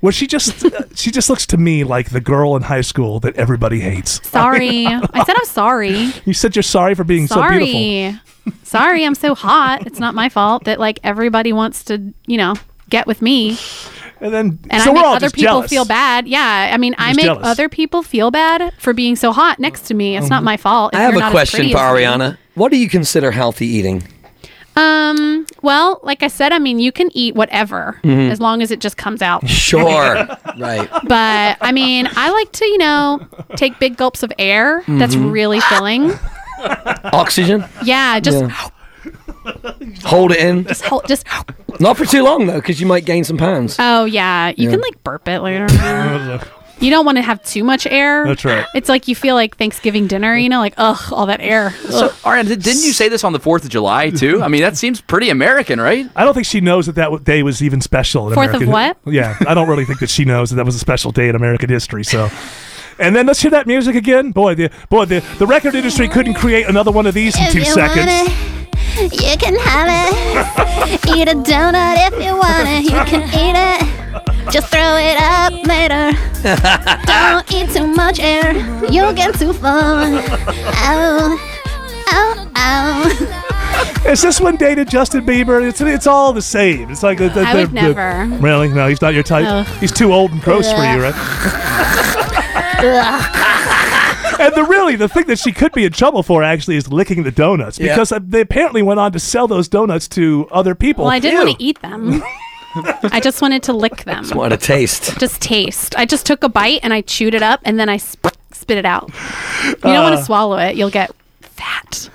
Where 0.00 0.12
she 0.12 0.26
just 0.26 0.64
uh, 0.64 0.70
she 0.94 1.10
just 1.10 1.28
looks 1.28 1.46
to 1.48 1.56
me 1.58 1.84
like 1.84 2.10
the 2.10 2.20
girl 2.20 2.56
in 2.56 2.62
high 2.62 2.80
school 2.82 3.20
that 3.20 3.34
everybody 3.36 3.80
hates. 3.80 4.26
Sorry. 4.26 4.86
I 4.86 5.24
said 5.24 5.36
I'm 5.36 5.44
sorry. 5.46 6.12
You 6.24 6.32
said 6.32 6.56
you're 6.56 6.62
sorry 6.62 6.94
for 6.94 7.04
being 7.04 7.26
so 7.26 7.36
beautiful. 7.46 7.72
Sorry. 7.72 8.20
Sorry, 8.62 9.04
I'm 9.04 9.14
so 9.14 9.34
hot. 9.34 9.86
It's 9.86 9.98
not 9.98 10.14
my 10.14 10.28
fault 10.30 10.64
that 10.64 10.78
like 10.80 10.98
everybody 11.04 11.52
wants 11.52 11.84
to, 11.84 12.14
you 12.26 12.36
know, 12.38 12.54
get 12.88 13.06
with 13.06 13.20
me. 13.20 13.58
And 14.20 14.32
then 14.32 14.58
And 14.70 14.82
so 14.82 14.90
I 14.90 14.92
we're 14.92 14.94
make 14.94 15.04
all 15.04 15.14
other 15.16 15.26
just 15.26 15.34
people 15.34 15.44
jealous. 15.58 15.70
feel 15.70 15.84
bad. 15.84 16.26
Yeah. 16.26 16.70
I 16.72 16.76
mean, 16.78 16.94
I 16.98 17.08
just 17.08 17.16
make 17.18 17.24
jealous. 17.26 17.46
other 17.46 17.68
people 17.68 18.02
feel 18.02 18.30
bad 18.30 18.72
for 18.78 18.92
being 18.94 19.14
so 19.16 19.32
hot 19.32 19.58
next 19.58 19.82
to 19.88 19.94
me. 19.94 20.16
It's 20.16 20.30
not 20.30 20.42
my 20.42 20.56
fault. 20.56 20.94
if 20.94 21.00
I 21.00 21.02
have 21.02 21.12
you're 21.12 21.18
a 21.18 21.20
not 21.20 21.28
as 21.28 21.32
question 21.32 21.58
pretty 21.58 21.72
for 21.72 21.78
as 21.78 21.94
me. 21.98 22.02
Ariana. 22.04 22.38
What 22.54 22.70
do 22.72 22.78
you 22.78 22.88
consider 22.88 23.30
healthy 23.30 23.66
eating? 23.66 24.02
Um, 24.74 25.46
well, 25.62 26.00
like 26.02 26.22
I 26.22 26.28
said, 26.28 26.52
I 26.52 26.58
mean, 26.58 26.78
you 26.78 26.92
can 26.92 27.08
eat 27.14 27.34
whatever 27.34 27.98
Mm-hmm. 28.04 28.30
as 28.30 28.40
long 28.40 28.60
as 28.62 28.70
it 28.70 28.78
just 28.80 28.96
comes 28.98 29.22
out. 29.22 29.46
Sure. 29.48 30.14
right. 30.58 30.88
But 31.04 31.56
I 31.60 31.72
mean, 31.72 32.08
I 32.14 32.30
like 32.30 32.52
to, 32.52 32.64
you 32.66 32.78
know, 32.78 33.26
take 33.56 33.78
big 33.78 33.96
gulps 33.96 34.22
of 34.22 34.32
air 34.38 34.82
that's 34.86 35.14
Mm-hmm. 35.14 35.30
really 35.30 35.60
filling. 35.60 36.12
Oxygen. 37.12 37.64
Yeah, 37.84 38.18
just 38.20 38.44
Hold 40.04 40.32
it 40.32 40.38
in. 40.38 40.64
just 40.64 40.84
hold, 40.84 41.06
just 41.06 41.26
Not 41.80 41.96
for 41.96 42.04
too 42.04 42.22
long 42.24 42.46
though, 42.46 42.56
because 42.56 42.80
you 42.80 42.86
might 42.86 43.04
gain 43.04 43.24
some 43.24 43.36
pounds. 43.36 43.76
Oh 43.78 44.04
yeah, 44.04 44.52
you 44.56 44.68
can 44.70 44.80
like 44.80 45.02
burp 45.04 45.28
it 45.28 45.40
later. 45.40 45.66
you 46.80 46.90
don't 46.90 47.06
want 47.06 47.16
to 47.16 47.22
have 47.22 47.42
too 47.42 47.64
much 47.64 47.86
air. 47.86 48.24
That's 48.26 48.44
right. 48.44 48.66
It's 48.74 48.88
like 48.88 49.08
you 49.08 49.14
feel 49.14 49.34
like 49.34 49.56
Thanksgiving 49.56 50.06
dinner, 50.06 50.36
you 50.36 50.48
know, 50.48 50.58
like 50.58 50.74
ugh, 50.76 51.12
all 51.12 51.26
that 51.26 51.40
air. 51.40 51.70
So, 51.88 52.08
Ariana, 52.08 52.48
di- 52.48 52.56
didn't 52.56 52.82
you 52.84 52.92
say 52.92 53.08
this 53.08 53.24
on 53.24 53.32
the 53.32 53.40
4th 53.40 53.64
of 53.64 53.70
July, 53.70 54.10
too? 54.10 54.42
I 54.42 54.48
mean, 54.48 54.60
that 54.60 54.76
seems 54.76 55.00
pretty 55.00 55.30
American, 55.30 55.80
right? 55.80 56.06
I 56.14 56.24
don't 56.24 56.34
think 56.34 56.46
she 56.46 56.60
knows 56.60 56.84
that 56.86 56.96
that 56.96 57.04
w- 57.06 57.22
day 57.22 57.42
was 57.42 57.62
even 57.62 57.80
special 57.80 58.28
in 58.28 58.34
Fourth 58.34 58.54
of 58.54 58.62
American. 58.62 58.72
what? 59.04 59.14
Yeah, 59.14 59.38
I 59.46 59.54
don't 59.54 59.68
really 59.68 59.84
think 59.86 60.00
that 60.00 60.10
she 60.10 60.24
knows 60.26 60.50
that 60.50 60.56
that 60.56 60.66
was 60.66 60.74
a 60.74 60.78
special 60.80 61.12
day 61.12 61.28
in 61.30 61.34
American 61.34 61.70
history. 61.70 62.04
So, 62.04 62.28
and 62.98 63.16
then 63.16 63.26
let's 63.26 63.40
hear 63.40 63.50
that 63.52 63.66
music 63.66 63.94
again. 63.96 64.32
Boy, 64.32 64.54
the 64.54 64.70
boy 64.90 65.06
the, 65.06 65.20
the 65.38 65.46
record 65.46 65.74
industry 65.74 66.08
couldn't 66.08 66.34
create 66.34 66.66
another 66.68 66.90
one 66.90 67.06
of 67.06 67.14
these 67.14 67.38
in 67.38 67.50
two 67.52 67.64
seconds. 67.64 68.30
You 68.98 69.36
can 69.36 69.56
have 69.56 69.88
it. 69.90 71.06
eat 71.16 71.28
a 71.28 71.34
donut 71.34 71.96
if 72.08 72.14
you 72.24 72.36
want 72.36 72.66
it. 72.68 72.84
You 72.84 73.04
can 73.04 73.22
eat 73.34 73.54
it. 73.56 74.50
Just 74.52 74.68
throw 74.68 74.96
it 74.96 75.16
up 75.20 75.52
later. 75.66 76.12
Don't 77.06 77.52
eat 77.52 77.70
too 77.74 77.86
much 77.86 78.18
air. 78.20 78.54
You'll 78.90 79.12
get 79.12 79.34
too 79.38 79.52
full. 79.52 79.68
Ow. 79.70 81.38
Ow. 82.12 82.50
Ow. 82.56 84.02
Is 84.06 84.22
this 84.22 84.40
one 84.40 84.56
dated 84.56 84.88
Justin 84.88 85.26
Bieber? 85.26 85.66
It's 85.68 85.80
it's 85.80 86.06
all 86.06 86.32
the 86.32 86.40
same. 86.40 86.90
It's 86.90 87.02
like 87.02 87.18
the, 87.18 87.28
the, 87.28 87.40
I 87.40 87.52
the- 87.54 87.58
would 87.62 87.70
the- 87.70 87.74
never. 87.74 88.26
really, 88.40 88.68
no, 88.68 88.86
he's 88.88 89.02
not 89.02 89.12
your 89.14 89.24
type. 89.24 89.44
Ugh. 89.46 89.66
He's 89.80 89.92
too 89.92 90.12
old 90.12 90.30
and 90.30 90.40
gross 90.40 90.70
for 90.70 90.78
you, 90.84 91.02
right? 91.02 91.14
And 94.46 94.54
the 94.54 94.64
really 94.64 94.96
the 94.96 95.08
thing 95.08 95.24
that 95.26 95.38
she 95.38 95.52
could 95.52 95.72
be 95.72 95.84
in 95.84 95.92
trouble 95.92 96.22
for 96.22 96.42
actually 96.42 96.76
is 96.76 96.90
licking 96.92 97.22
the 97.22 97.30
donuts 97.30 97.78
Yeah. 97.78 97.94
because 97.94 98.12
uh, 98.12 98.18
they 98.22 98.40
apparently 98.40 98.82
went 98.82 99.00
on 99.00 99.12
to 99.12 99.18
sell 99.18 99.46
those 99.48 99.68
donuts 99.68 100.08
to 100.08 100.48
other 100.50 100.74
people. 100.74 101.04
Well, 101.04 101.12
I 101.12 101.18
didn't 101.18 101.44
want 101.46 101.58
to 101.58 101.64
eat 101.64 101.80
them. 101.82 102.22
I 103.04 103.20
just 103.22 103.40
wanted 103.40 103.62
to 103.64 103.72
lick 103.72 104.04
them. 104.04 104.28
What 104.30 104.52
a 104.52 104.56
taste. 104.58 105.18
Just 105.18 105.40
taste. 105.40 105.94
I 105.96 106.04
just 106.04 106.26
took 106.26 106.44
a 106.44 106.48
bite 106.48 106.80
and 106.82 106.92
I 106.92 107.00
chewed 107.00 107.34
it 107.34 107.42
up 107.42 107.60
and 107.64 107.78
then 107.80 107.88
I 107.88 107.96
sp- 107.96 108.36
spit 108.52 108.76
it 108.78 108.84
out. 108.84 109.10
You 109.64 109.74
don't 109.76 109.96
Uh. 109.96 110.02
want 110.02 110.18
to 110.18 110.24
swallow 110.24 110.58
it; 110.58 110.76
you'll 110.76 110.90
get 110.90 111.10
fat. 111.40 112.10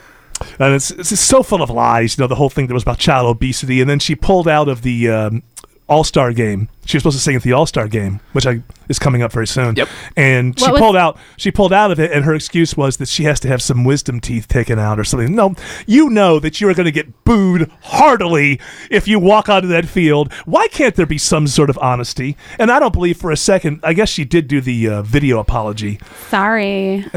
and 0.60 0.74
it's, 0.76 0.92
it's 0.92 1.10
just 1.10 1.26
so 1.26 1.42
full 1.44 1.62
of 1.64 1.70
lies. 1.72 2.18
You 2.18 2.24
know, 2.24 2.28
the 2.28 2.36
whole 2.36 2.50
thing 2.50 2.68
that 2.68 2.74
was 2.76 2.84
about 2.84 3.00
child 3.00 3.26
obesity, 3.28 3.82
and 3.82 3.90
then 3.90 4.00
she 4.00 4.14
pulled 4.16 4.48
out 4.48 4.68
of 4.68 4.84
the 4.84 5.10
um, 5.10 5.44
All 5.92 6.04
Star 6.06 6.32
game. 6.32 6.70
She 6.86 6.96
was 6.98 7.04
supposed 7.04 7.18
to 7.18 7.22
sing 7.24 7.36
at 7.36 7.44
the 7.44 7.52
All 7.54 7.66
Star 7.66 7.88
game, 7.88 8.22
which 8.32 8.48
I, 8.48 8.64
is 8.90 8.98
coming 8.98 9.22
up 9.22 9.32
very 9.34 9.46
soon. 9.46 9.76
Yep. 9.76 9.90
And 10.16 10.58
she 10.58 10.64
What 10.66 10.72
was- 10.74 10.80
pulled 10.82 10.96
out. 10.96 11.18
She 11.38 11.52
pulled 11.52 11.74
out 11.74 11.92
of 11.92 12.00
it, 12.00 12.12
and 12.12 12.24
her 12.26 12.34
excuse 12.34 12.76
was 12.78 12.96
that 12.98 13.08
she 13.10 13.26
has 13.26 13.40
to 13.42 13.48
have 13.50 13.62
some 13.62 13.84
wisdom 13.84 14.20
teeth 14.22 14.48
taken 14.48 14.80
out 14.80 14.98
or 15.00 15.04
something. 15.04 15.36
No, 15.36 15.54
you 15.86 16.10
know 16.10 16.40
that 16.40 16.62
you 16.62 16.70
are 16.70 16.74
going 16.74 16.86
to 16.86 16.92
get 16.92 17.24
booed 17.26 17.70
heartily 17.84 18.60
if 18.90 19.08
you 19.08 19.20
walk 19.20 19.50
onto 19.50 19.68
that 19.68 19.86
field. 19.86 20.32
Why 20.46 20.68
can't 20.70 20.96
there 20.96 21.06
be 21.06 21.18
some 21.18 21.46
sort 21.48 21.70
of 21.70 21.78
honesty? 21.80 22.38
And 22.58 22.72
I 22.72 22.80
don't 22.80 22.94
believe 22.94 23.18
for 23.18 23.30
a 23.32 23.38
second. 23.38 23.82
I 23.84 23.92
guess 23.94 24.08
she 24.10 24.24
did 24.26 24.48
do 24.48 24.62
the 24.62 24.88
uh, 24.88 25.02
video 25.04 25.40
apology. 25.40 26.00
Sorry. 26.30 27.06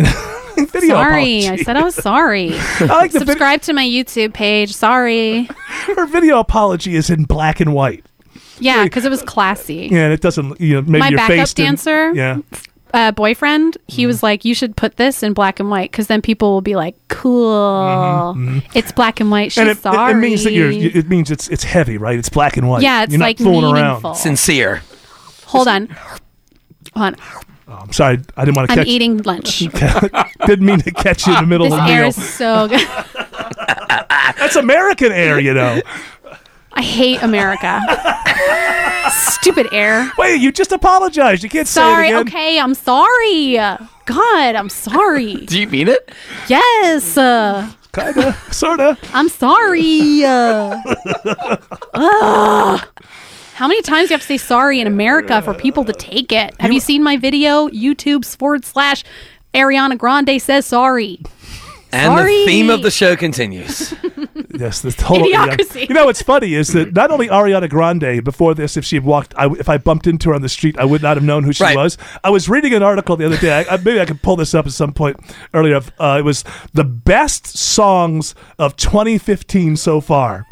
video 0.57 0.97
sorry. 0.97 1.39
apology. 1.47 1.49
I 1.49 1.57
said 1.57 1.77
I 1.77 1.83
was 1.85 1.95
sorry. 1.95 2.51
I 2.81 2.85
like 2.87 3.13
the 3.13 3.21
vid- 3.21 3.29
Subscribe 3.29 3.63
to 3.63 3.73
my 3.73 3.85
YouTube 3.87 4.35
page. 4.35 4.73
Sorry. 4.75 5.49
her 5.97 6.07
video 6.07 6.41
apology 6.41 6.97
is 6.97 7.09
in 7.09 7.25
black 7.25 7.61
and 7.61 7.73
white. 7.73 8.05
Yeah, 8.61 8.85
because 8.85 9.05
it 9.05 9.11
was 9.11 9.23
classy. 9.23 9.89
Yeah, 9.91 10.05
and 10.05 10.13
it 10.13 10.21
doesn't. 10.21 10.61
You 10.61 10.75
know, 10.77 10.83
maybe 10.83 10.99
My 11.01 11.09
your 11.09 11.17
backup 11.19 11.37
face 11.37 11.55
dancer? 11.55 12.13
Yeah, 12.15 12.39
uh, 12.93 13.11
boyfriend, 13.13 13.75
Mm-hmm. 13.75 13.93
he 13.93 14.07
was 14.07 14.23
like, 14.23 14.45
"You 14.45 14.55
should 14.55 14.77
put 14.77 14.97
this 14.97 15.23
in 15.23 15.33
black 15.33 15.59
and 15.61 15.69
white, 15.71 15.91
because 15.91 16.07
then 16.07 16.23
people 16.23 16.53
will 16.53 16.61
be 16.61 16.77
like, 16.77 16.95
cool, 17.09 18.35
it's 18.75 18.93
black 18.93 19.19
and 19.21 19.31
white." 19.31 19.51
She's 19.53 19.63
Mm-hmm, 19.63 19.69
and 19.71 19.77
it, 19.77 19.79
it- 19.79 19.83
sorry. 19.83 20.13
it 20.13 20.17
means 20.17 20.45
that 20.45 20.53
you're. 20.53 20.71
It 20.71 21.09
means 21.09 21.31
it's 21.31 21.49
it's 21.49 21.65
heavy, 21.65 21.99
right? 21.99 22.19
It's 22.19 22.29
black 22.29 22.57
and 22.57 22.69
white. 22.69 22.83
yeah, 22.83 23.03
it's 23.03 23.13
you're 23.13 23.19
not 23.19 23.25
like 23.27 23.39
fooling 23.39 23.75
meaningful. 23.75 24.11
around. 24.11 24.17
Sincere. 24.17 24.83
Hold 25.47 25.69
on, 25.69 25.89
hold 26.95 27.07
on. 27.15 27.17
Oh, 27.67 27.79
I'm 27.81 27.93
sorry, 27.93 28.19
I 28.37 28.45
didn't 28.45 28.57
want 28.57 28.69
to 28.69 28.73
I'm 28.73 28.79
catch. 28.81 28.87
eating 28.89 29.19
lunch. 29.23 29.59
didn't 30.47 30.67
mean 30.67 30.81
to 30.81 30.91
catch 30.93 31.27
you 31.27 31.35
in 31.35 31.41
the 31.43 31.47
middle 31.49 31.65
this 31.71 31.75
of 31.79 31.87
the 31.87 31.93
air 31.93 32.01
meal. 32.03 32.09
is 32.11 32.35
so 32.35 32.69
good. 32.69 32.87
That's 34.39 34.57
American 34.57 35.13
air, 35.13 35.39
you 35.41 35.55
know. 35.55 35.81
I 36.75 36.83
hate 36.83 37.23
America. 37.23 37.81
Stupid 39.11 39.69
air. 39.73 40.11
Wait, 40.19 40.41
you 40.41 40.51
just 40.53 40.73
apologized. 40.73 41.43
You 41.43 41.49
can't 41.51 41.69
Sorry. 41.69 42.09
say 42.09 42.15
it 42.17 42.21
again. 42.21 42.31
Sorry. 42.33 42.43
Okay, 42.43 42.59
I'm 42.61 42.75
sorry. 42.75 43.57
God, 44.07 44.55
I'm 44.55 44.69
sorry. 44.69 45.35
Do 45.47 45.59
you 45.61 45.69
mean 45.69 45.89
it? 45.89 46.11
Yes, 46.49 47.17
uh, 47.17 47.71
Kinda, 47.93 48.33
sorta. 48.51 48.99
I'm 49.13 49.29
sorry. 49.29 50.25
Uh, 50.25 50.81
ugh. 51.95 52.87
How 53.55 53.69
many 53.69 53.83
times 53.83 54.09
do 54.09 54.15
you 54.15 54.19
have 54.19 54.21
to 54.23 54.27
say 54.27 54.37
sorry 54.37 54.81
in 54.81 54.89
America 54.89 55.41
for 55.43 55.55
people 55.55 55.85
to 55.85 55.93
take 55.93 56.33
it? 56.33 56.61
Have 56.61 56.73
you 56.73 56.81
seen 56.81 57.05
my 57.05 57.17
video? 57.17 57.69
YouTube's 57.69 58.35
forward 58.35 58.65
slash 58.65 59.05
Ariana 59.55 59.97
Grande 59.97 60.43
says 60.43 60.67
sorry. 60.67 61.21
And 61.95 62.19
Sorry. 62.19 62.39
the 62.41 62.47
theme 62.47 62.71
of 62.71 62.83
the 62.83 62.91
show 62.91 63.17
continues. 63.17 63.95
Yes, 64.57 64.83
this 64.83 64.95
total 64.95 65.27
Idiocracy. 65.27 65.89
You 65.89 65.95
know 65.97 66.05
what's 66.05 66.23
funny 66.23 66.55
is 66.55 66.69
that 66.75 66.95
not 66.95 67.11
only 67.11 67.27
Ariana 67.27 67.69
Grande 67.69 68.23
before 68.23 68.55
this, 68.55 68.77
if 68.77 68.85
she 68.85 68.95
had 68.95 69.05
walked, 69.05 69.35
I, 69.37 69.51
if 69.51 69.69
I 69.69 69.79
bumped 69.79 70.07
into 70.07 70.29
her 70.29 70.35
on 70.37 70.43
the 70.43 70.49
street, 70.49 70.79
I 70.79 70.85
would 70.85 71.03
not 71.03 71.17
have 71.17 71.25
known 71.25 71.43
who 71.43 71.53
she 71.53 71.65
Right. 71.65 71.77
was. 71.77 71.99
I 72.23 72.31
was 72.31 72.49
reading 72.49 72.73
an 72.73 72.81
article 72.81 73.17
the 73.17 73.27
other 73.27 73.37
day. 73.37 73.65
I, 73.69 73.75
I, 73.75 73.77
maybe 73.79 74.01
I 74.01 74.05
could 74.05 74.23
pull 74.23 74.37
this 74.37 74.55
up 74.55 74.65
at 74.65 74.73
some 74.73 74.93
point 74.93 75.17
earlier. 75.55 75.75
of, 75.75 75.91
Uh, 75.99 76.19
it 76.21 76.23
was 76.23 76.45
the 76.73 76.85
best 76.85 77.49
songs 77.59 78.37
of 78.57 78.77
2015 78.77 79.75
so 79.77 80.01
far. 80.01 80.47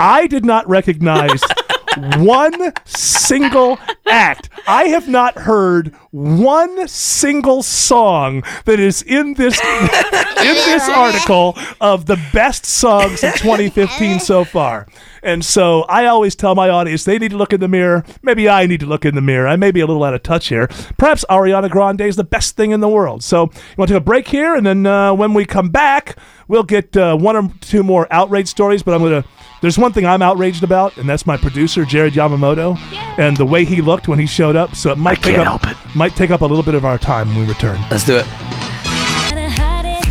I 0.00 0.26
did 0.26 0.44
not 0.44 0.68
recognize 0.68 1.40
one 2.18 2.72
single 2.84 3.78
act. 4.06 4.48
I 4.66 4.84
have 4.84 5.08
not 5.08 5.36
heard 5.36 5.94
one 6.10 6.86
single 6.88 7.62
song 7.62 8.42
that 8.64 8.80
is 8.80 9.02
in 9.02 9.34
this 9.34 9.60
in 9.60 10.54
this 10.54 10.88
article 10.88 11.56
of 11.80 12.06
the 12.06 12.20
best 12.32 12.64
songs 12.66 13.22
of 13.22 13.34
2015 13.34 14.20
so 14.20 14.44
far. 14.44 14.86
And 15.22 15.44
so 15.44 15.82
I 15.82 16.06
always 16.06 16.34
tell 16.34 16.54
my 16.54 16.68
audience 16.68 17.04
they 17.04 17.18
need 17.18 17.30
to 17.30 17.36
look 17.36 17.52
in 17.52 17.60
the 17.60 17.68
mirror. 17.68 18.04
Maybe 18.22 18.48
I 18.48 18.66
need 18.66 18.80
to 18.80 18.86
look 18.86 19.04
in 19.04 19.14
the 19.14 19.20
mirror. 19.20 19.46
I 19.48 19.56
may 19.56 19.70
be 19.70 19.80
a 19.80 19.86
little 19.86 20.04
out 20.04 20.14
of 20.14 20.22
touch 20.22 20.48
here. 20.48 20.68
Perhaps 20.98 21.24
Ariana 21.28 21.70
Grande 21.70 22.02
is 22.02 22.16
the 22.16 22.24
best 22.24 22.56
thing 22.56 22.70
in 22.70 22.80
the 22.80 22.88
world. 22.88 23.22
So 23.22 23.44
you 23.44 23.74
want 23.76 23.88
to 23.88 23.94
take 23.94 24.02
a 24.02 24.04
break 24.04 24.28
here, 24.28 24.54
and 24.54 24.64
then 24.66 24.86
uh, 24.86 25.14
when 25.14 25.34
we 25.34 25.44
come 25.44 25.68
back, 25.68 26.16
we'll 26.48 26.62
get 26.62 26.96
uh, 26.96 27.16
one 27.16 27.36
or 27.36 27.50
two 27.60 27.82
more 27.82 28.06
outrage 28.10 28.48
stories. 28.48 28.82
But 28.82 28.94
I'm 28.94 29.02
gonna. 29.02 29.24
There's 29.60 29.76
one 29.76 29.92
thing 29.92 30.06
I'm 30.06 30.22
outraged 30.22 30.64
about, 30.64 30.96
and 30.96 31.06
that's 31.06 31.26
my 31.26 31.36
producer 31.36 31.84
Jared 31.84 32.14
Yamamoto, 32.14 32.78
and 33.18 33.36
the 33.36 33.44
way 33.44 33.66
he 33.66 33.82
looked 33.82 34.08
when 34.08 34.18
he 34.18 34.26
showed 34.26 34.56
up. 34.56 34.74
So 34.74 34.90
it 34.90 34.96
might 34.96 35.16
take 35.16 35.36
can't 35.36 35.46
up 35.46 35.64
help 35.64 35.94
might 35.94 36.16
take 36.16 36.30
up 36.30 36.40
a 36.40 36.46
little 36.46 36.62
bit 36.62 36.74
of 36.74 36.84
our 36.84 36.98
time 36.98 37.28
when 37.28 37.40
we 37.40 37.46
return. 37.46 37.78
Let's 37.90 38.04
do 38.04 38.16
it. 38.16 38.26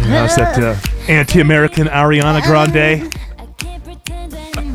How's 0.09 0.35
that 0.35 0.57
uh, 0.59 0.75
anti-American 1.11 1.87
Ariana 1.87 2.41
Grande? 2.43 3.13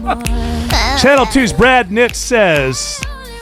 Channel 0.04 1.25
2's 1.26 1.52
Brad 1.54 1.88
Nitz 1.88 2.16
says 2.16 3.00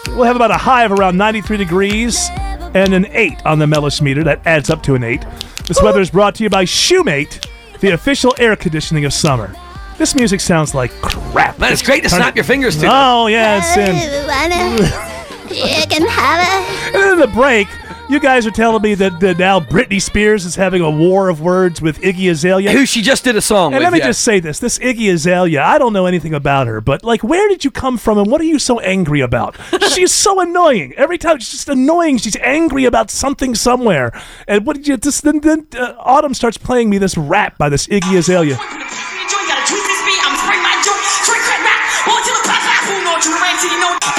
we'll 0.09 0.23
have 0.25 0.37
about 0.37 0.51
a 0.53 0.57
high 0.57 0.85
of 0.85 0.93
around 0.93 1.17
93 1.17 1.57
degrees 1.57 2.29
and 2.75 2.95
an 2.95 3.07
8 3.11 3.45
on 3.45 3.59
the 3.59 3.67
Mellis 3.67 4.01
meter. 4.01 4.23
That 4.23 4.41
adds 4.47 4.71
up 4.71 4.81
to 4.85 4.95
an 4.95 5.03
8. 5.03 5.25
This 5.67 5.83
weather 5.83 6.01
is 6.01 6.11
brought 6.11 6.37
to 6.37 6.45
you 6.45 6.51
by 6.51 6.65
Shoemate, 6.65 7.47
the 7.81 7.91
official 7.91 8.33
air 8.39 8.55
conditioning 8.55 9.05
of 9.05 9.13
summer. 9.13 9.53
This 9.99 10.15
music 10.15 10.41
sounds 10.41 10.73
like 10.75 10.93
crap. 11.03 11.59
Man, 11.59 11.73
it's 11.73 11.83
great 11.83 12.05
to 12.05 12.09
snap 12.09 12.29
it- 12.31 12.37
your 12.37 12.45
fingers 12.45 12.77
to. 12.79 12.89
Oh, 12.91 13.27
yes. 13.27 13.77
And, 13.77 13.97
You 15.53 15.87
can 15.87 16.07
have 16.09 16.41
it. 16.41 16.87
and 16.87 16.95
then 16.95 17.13
in 17.15 17.19
the 17.19 17.27
break, 17.27 17.69
you 18.13 18.21
guys 18.21 18.47
are 18.47 18.51
telling 18.51 18.83
me 18.83 18.95
that, 18.95 19.21
that 19.21 19.39
now 19.39 19.59
Britney 19.59 20.01
Spears 20.01 20.45
is 20.45 20.55
having 20.55 20.83
a 20.83 20.91
war 20.91 21.29
of 21.29 21.41
words 21.41 21.81
with 21.81 22.01
Iggy 22.01 22.31
Azalea. 22.31 22.71
Who 22.71 22.87
she 22.87 23.03
just 23.03 23.25
did 23.25 23.37
a 23.37 23.41
song 23.41 23.73
And 23.73 23.81
with. 23.81 23.85
let 23.85 23.93
me 23.93 23.99
yeah. 24.01 24.07
just 24.07 24.23
say 24.23 24.41
this: 24.41 24.59
this 24.59 24.79
Iggy 24.79 25.13
Azalea, 25.13 25.63
I 25.63 25.79
don't 25.79 25.93
know 25.93 26.07
anything 26.07 26.35
about 26.35 26.67
her, 26.67 26.81
but 26.81 27.03
like, 27.05 27.23
where 27.23 27.49
did 27.49 27.65
you 27.65 27.71
come 27.71 27.99
from, 27.99 28.19
and 28.19 28.31
what 28.31 28.41
are 28.41 28.45
you 28.45 28.59
so 28.59 28.81
angry 28.81 29.21
about? 29.21 29.57
she's 29.93 30.13
so 30.13 30.41
annoying. 30.41 30.93
Every 30.97 31.19
time 31.19 31.39
she's 31.39 31.51
just 31.51 31.69
annoying. 31.69 32.19
She's 32.19 32.37
angry 32.37 32.85
about 32.85 33.11
something 33.11 33.55
somewhere. 33.55 34.13
And 34.47 34.67
what 34.67 34.77
did 34.77 34.87
you 34.87 34.97
just 34.97 35.23
then? 35.25 35.41
Then 35.41 35.67
uh, 35.77 35.95
Autumn 35.99 36.35
starts 36.35 36.59
playing 36.59 36.91
me 36.91 36.99
this 36.99 37.17
rap 37.17 37.59
by 37.59 37.69
this 37.69 37.87
Iggy 37.87 38.19
Azalea. 38.19 38.59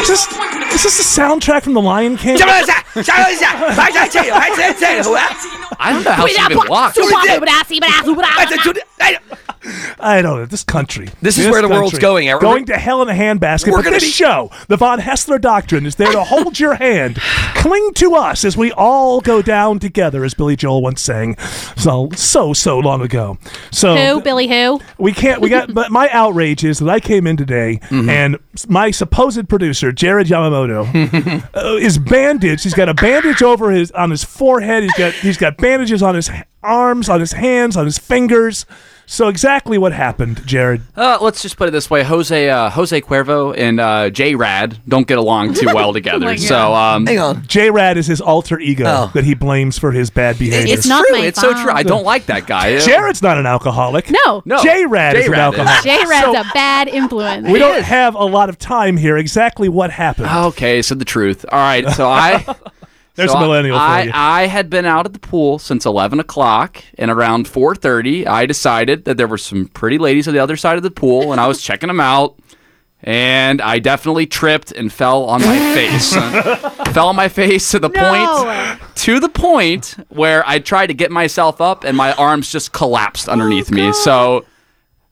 Is 0.04 0.10
this, 0.10 0.28
is 0.74 0.84
this 0.84 0.98
the 1.16 1.22
soundtrack 1.22 1.64
from 1.64 1.74
The 1.74 1.82
Lion 1.82 2.18
King? 2.18 2.38
I 5.80 5.92
don't 5.94 6.04
know 6.04 6.12
how 6.12 6.28
she 6.28 6.40
even 6.42 6.58
walks. 6.68 6.98
I 10.00 10.22
don't 10.22 10.40
know. 10.40 10.46
This 10.46 10.64
country. 10.66 11.08
This 11.22 11.38
is 11.38 11.48
where 11.50 11.62
the 11.62 11.70
world's 11.70 11.98
going, 11.98 12.28
Eric. 12.28 12.42
Going 12.42 12.66
to 12.66 12.76
hell 12.78 13.02
in 13.02 13.08
a 13.08 13.14
handbasket. 13.14 13.68
We're 13.72 13.78
But 13.78 13.84
gonna 13.86 13.96
this 13.96 14.04
be- 14.04 14.10
show, 14.10 14.52
the 14.68 14.76
Von 14.76 15.00
Haessler 15.00 15.40
Doctrine, 15.40 15.86
is 15.86 15.96
there 15.96 16.12
to 16.12 16.22
hold 16.26 16.60
your 16.60 16.74
hand. 16.76 17.16
Cling 17.56 17.94
to 17.96 18.14
us 18.16 18.44
as 18.44 18.58
we 18.58 18.74
all 18.74 19.22
go 19.22 19.42
down 19.42 19.80
together, 19.80 20.26
as 20.26 20.34
Billy 20.34 20.58
Joel 20.58 20.82
once 20.82 21.00
sang 21.02 21.38
so, 21.78 22.10
so, 22.14 22.52
so 22.52 22.78
long 22.78 23.02
ago. 23.02 23.38
So 23.72 23.96
Who? 23.96 24.22
Billy 24.22 24.50
who? 24.50 24.82
we 24.98 25.14
can't. 25.14 25.40
We 25.40 25.48
got. 25.50 25.74
But 25.74 25.92
my 25.92 26.10
outrage 26.10 26.66
is 26.66 26.80
that 26.80 26.90
I 26.90 27.00
came 27.00 27.26
in 27.26 27.38
today 27.38 27.80
Mm-hmm. 27.84 28.10
and 28.10 28.38
my 28.68 28.92
supposed 28.92 29.48
producer 29.48 29.93
Jared 29.94 30.28
Yamamoto 30.28 31.44
uh, 31.56 31.76
is 31.78 31.98
bandaged. 31.98 32.64
He's 32.64 32.74
got 32.74 32.90
a 32.90 32.94
bandage 32.94 33.42
over 33.42 33.72
his 33.72 33.92
on 33.92 34.12
his 34.12 34.24
forehead. 34.24 34.84
He's 34.84 34.94
got 34.94 35.14
he's 35.14 35.38
got 35.38 35.58
bandages 35.58 36.02
on 36.04 36.16
his 36.16 36.30
arms, 36.62 37.10
on 37.10 37.20
his 37.20 37.34
hands, 37.34 37.78
on 37.78 37.86
his 37.86 37.98
fingers. 37.98 38.66
So 39.06 39.28
exactly 39.28 39.78
what 39.78 39.92
happened, 39.94 40.46
Jared? 40.48 40.82
Uh, 40.96 41.18
let's 41.22 41.42
just 41.42 41.58
put 41.58 41.68
it 41.68 41.72
this 41.72 41.90
way: 41.90 42.04
Jose 42.04 42.50
uh, 42.50 42.70
Jose 42.72 43.00
Cuervo 43.02 43.56
and 43.58 43.80
uh, 43.80 44.10
J 44.10 44.34
Rad 44.36 44.80
don't 44.88 45.06
get 45.08 45.18
along 45.18 45.54
too 45.56 45.68
well 45.68 45.94
together. 45.94 46.26
my 46.26 46.36
so 46.36 46.74
um, 46.74 47.06
Hang 47.06 47.20
on. 47.20 47.46
J 47.48 47.70
Rad 47.70 47.98
is 47.98 48.08
his 48.08 48.22
alter 48.22 48.60
ego 48.60 48.86
Oh. 48.88 49.12
that 49.14 49.24
he 49.24 49.34
blames 49.36 49.78
for 49.78 49.92
his 49.92 50.10
bad 50.10 50.40
behavior. 50.40 50.74
It's 50.74 50.88
not 50.88 51.06
true. 51.08 51.20
my 51.20 51.26
It's 51.26 51.40
so 51.40 51.52
true. 51.54 51.72
I 51.72 51.84
don't 51.84 52.04
like 52.06 52.26
that 52.28 52.48
guy. 52.48 52.80
Jared's 52.80 53.22
not 53.22 53.38
an 53.38 53.46
alcoholic. 53.46 54.10
No. 54.26 54.42
No. 54.46 54.62
J 54.64 54.86
Rad 54.86 55.16
is 55.16 55.26
an 55.28 55.34
J-Rad 55.34 55.54
is. 55.54 55.60
alcoholic. 55.60 55.84
J 55.84 56.06
Rad's 56.10 56.26
So- 56.26 56.42
a 56.42 56.54
bad 56.54 56.88
influence. 56.88 57.48
We 57.48 57.60
don't 57.60 57.84
have 57.84 58.16
a 58.16 58.26
lot 58.26 58.50
of 58.50 58.58
time 58.58 58.98
here. 58.98 59.18
Exactly 59.18 59.70
what 59.70 59.92
happened? 59.92 60.28
Okay, 60.28 60.82
so 60.82 60.96
the 60.96 61.06
truth. 61.06 61.46
All 61.52 61.60
right, 61.60 61.88
so 61.90 62.08
I. 62.10 62.46
There's 63.16 63.32
so 63.32 63.38
a 63.38 63.42
millennial 63.42 63.78
I, 63.78 64.02
for 64.02 64.06
you. 64.08 64.12
I 64.16 64.48
had 64.48 64.70
been 64.70 64.86
out 64.86 65.06
at 65.06 65.14
the 65.14 65.20
pool 65.20 65.60
since 65.60 65.86
11 65.86 66.20
o'clock, 66.20 66.84
and 66.98 67.12
around 67.12 67.48
4:30, 67.48 68.26
I 68.26 68.46
decided 68.46 69.06
that 69.06 69.18
there 69.18 69.28
were 69.28 69.38
some 69.38 69.68
pretty 69.68 69.98
ladies 70.00 70.28
on 70.28 70.34
the 70.34 70.40
other 70.40 70.58
side 70.58 70.78
of 70.78 70.84
the 70.84 70.92
pool, 70.92 71.32
and 71.32 71.40
I 71.40 71.48
was 71.48 71.62
checking 71.62 71.88
them 71.88 72.00
out. 72.00 72.36
And 73.06 73.62
I 73.62 73.80
definitely 73.80 74.26
tripped 74.28 74.72
and 74.72 74.92
fell 74.92 75.26
on 75.26 75.42
my 75.42 75.58
face. 75.76 76.14
fell 76.94 77.10
on 77.10 77.18
my 77.18 77.28
face 77.28 77.70
to 77.72 77.80
the 77.80 77.90
No. 77.90 78.00
point, 78.80 78.96
to 78.96 79.20
the 79.20 79.28
point 79.28 79.96
where 80.08 80.42
I 80.48 80.60
tried 80.60 80.88
to 80.88 80.94
get 80.94 81.12
myself 81.12 81.60
up, 81.60 81.84
and 81.84 81.98
my 81.98 82.14
arms 82.14 82.50
just 82.50 82.72
collapsed 82.72 83.28
underneath 83.28 83.72
me. 83.72 83.90
Oh, 83.90 83.92
so 83.92 84.46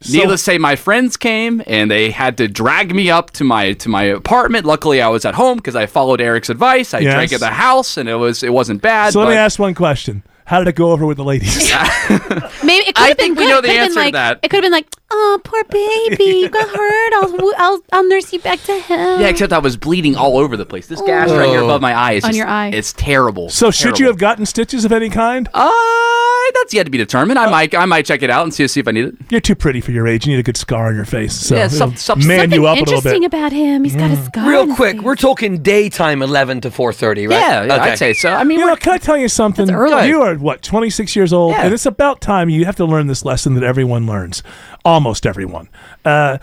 Needless 0.10 0.42
to 0.42 0.44
say, 0.46 0.58
my 0.58 0.76
friends 0.76 1.18
came 1.18 1.62
and 1.68 1.92
they 1.92 2.12
had 2.12 2.38
to 2.38 2.48
drag 2.48 2.96
me 2.96 3.10
up 3.12 3.32
to 3.32 3.44
my 3.44 3.74
to 3.74 3.90
my 3.90 4.04
apartment. 4.04 4.66
Luckily, 4.66 5.02
I 5.02 5.10
was 5.10 5.26
at 5.26 5.36
home 5.36 5.58
because 5.58 5.76
I 5.76 5.86
followed 5.86 6.22
Eric's 6.22 6.50
advice. 6.50 6.94
I 6.94 7.00
Yes. 7.00 7.14
drank 7.14 7.34
at 7.34 7.40
the 7.40 7.48
house, 7.52 7.98
and 7.98 8.08
it 8.10 8.16
was 8.16 8.42
it 8.44 8.54
wasn't 8.54 8.82
bad. 8.82 9.14
So 9.14 9.20
let 9.20 9.30
me 9.30 9.36
ask 9.36 9.60
one 9.60 9.74
question. 9.76 10.24
How 10.44 10.58
did 10.60 10.68
it 10.68 10.76
go 10.76 10.92
over 10.92 11.06
with 11.06 11.16
the 11.18 11.24
ladies? 11.24 11.72
Maybe 12.10 12.84
it 12.90 12.96
could 12.96 13.04
I 13.06 13.08
have 13.10 13.18
been 13.18 13.36
think 13.36 13.40
we 13.40 13.48
know 13.48 13.62
the 13.62 13.70
It 13.70 13.78
could've 13.78 13.94
been 13.94 13.98
answer 14.00 14.06
to 14.06 14.12
that. 14.12 14.40
It 14.44 14.50
could 14.50 14.58
have 14.58 14.64
been 14.64 14.72
like, 14.74 14.88
oh, 15.10 15.40
poor 15.46 15.64
baby, 15.66 16.24
you 16.42 16.50
got 16.50 16.68
hurt. 16.68 17.14
I'll, 17.14 17.52
I'll, 17.58 17.80
I'll 17.94 18.08
nurse 18.10 18.34
you 18.34 18.40
back 18.40 18.60
to 18.64 18.74
him. 18.74 19.22
Yeah, 19.22 19.28
except 19.28 19.54
I 19.54 19.60
was 19.60 19.78
bleeding 19.78 20.18
all 20.18 20.38
over 20.38 20.58
the 20.58 20.66
place. 20.66 20.88
This 20.88 21.02
gash 21.04 21.30
right 21.30 21.48
here 21.48 21.62
above 21.62 21.80
my 21.82 21.94
eye 21.94 22.14
is 22.14 22.26
On 22.26 22.30
just- 22.32 22.38
your 22.38 22.48
eye. 22.48 22.68
It's 22.70 22.92
terrible. 22.92 23.50
so 23.50 23.72
should 23.72 23.98
you 23.98 24.08
have 24.08 24.18
gotten 24.18 24.46
stitches 24.46 24.84
of 24.84 24.92
any 24.92 25.10
kind? 25.10 25.48
Uh, 25.54 25.70
that's 26.54 26.74
yet 26.74 26.84
to 26.84 26.90
be 26.90 26.98
determined. 26.98 27.38
I 27.40 27.50
might 27.50 27.76
I 27.76 27.86
might 27.86 28.06
check 28.06 28.22
it 28.22 28.30
out 28.30 28.44
and 28.44 28.54
see 28.54 28.68
see 28.68 28.80
if 28.80 28.88
I 28.88 28.92
need 28.92 29.06
it. 29.06 29.16
You're 29.30 29.42
too 29.42 29.56
pretty 29.56 29.82
for 29.82 29.92
your 29.92 30.08
age. 30.08 30.26
You 30.26 30.34
need 30.34 30.40
a 30.40 30.44
good 30.44 30.58
scar 30.58 30.88
on 30.88 30.96
your 30.96 31.06
face. 31.06 31.34
So 31.34 31.56
Yeah, 31.56 31.68
some- 31.68 31.96
some- 31.96 32.20
man 32.28 32.42
Something 32.42 32.62
you 32.62 32.68
up 32.68 32.78
a 32.78 32.80
little 32.80 32.94
interesting 32.96 33.22
bit. 33.22 33.28
about 33.28 33.52
him. 33.52 33.84
He's 33.84 33.96
got 33.96 34.12
a 34.12 34.18
scar. 34.26 34.44
on 34.44 34.50
Real 34.50 34.66
his 34.68 34.76
quick, 34.76 34.96
face. 34.98 35.02
we're 35.04 35.16
talking 35.16 35.58
daytime 35.62 36.22
11 36.22 36.62
to 36.62 36.72
4:30, 36.72 37.28
right? 37.28 37.40
Yeah, 37.40 37.64
yeah 37.64 37.74
Okay. 37.76 37.92
I'd 37.92 37.98
say 37.98 38.14
so. 38.14 38.30
I 38.34 38.44
mean, 38.44 38.60
You 38.60 38.66
we're- 38.66 38.74
know, 38.74 38.78
can 38.78 38.94
I 38.94 38.98
tell 38.98 39.18
you 39.18 39.28
something? 39.30 39.66
That's 39.66 39.76
early. 39.78 40.08
You 40.08 40.22
are 40.22 40.36
what, 40.36 40.62
26 40.62 41.16
years 41.16 41.34
old, 41.34 41.52
Yeah. 41.54 41.64
and 41.66 41.74
it's 41.74 41.86
about 41.86 42.22
time 42.22 42.50
you 42.50 42.66
have 42.66 42.76
to 42.78 42.86
learn 42.86 43.08
this 43.08 43.24
lesson 43.26 43.54
that 43.56 43.64
everyone 43.64 44.06
learns, 44.08 44.44
almost 44.86 45.26
everyone. 45.26 45.70
Uh, 46.06 46.38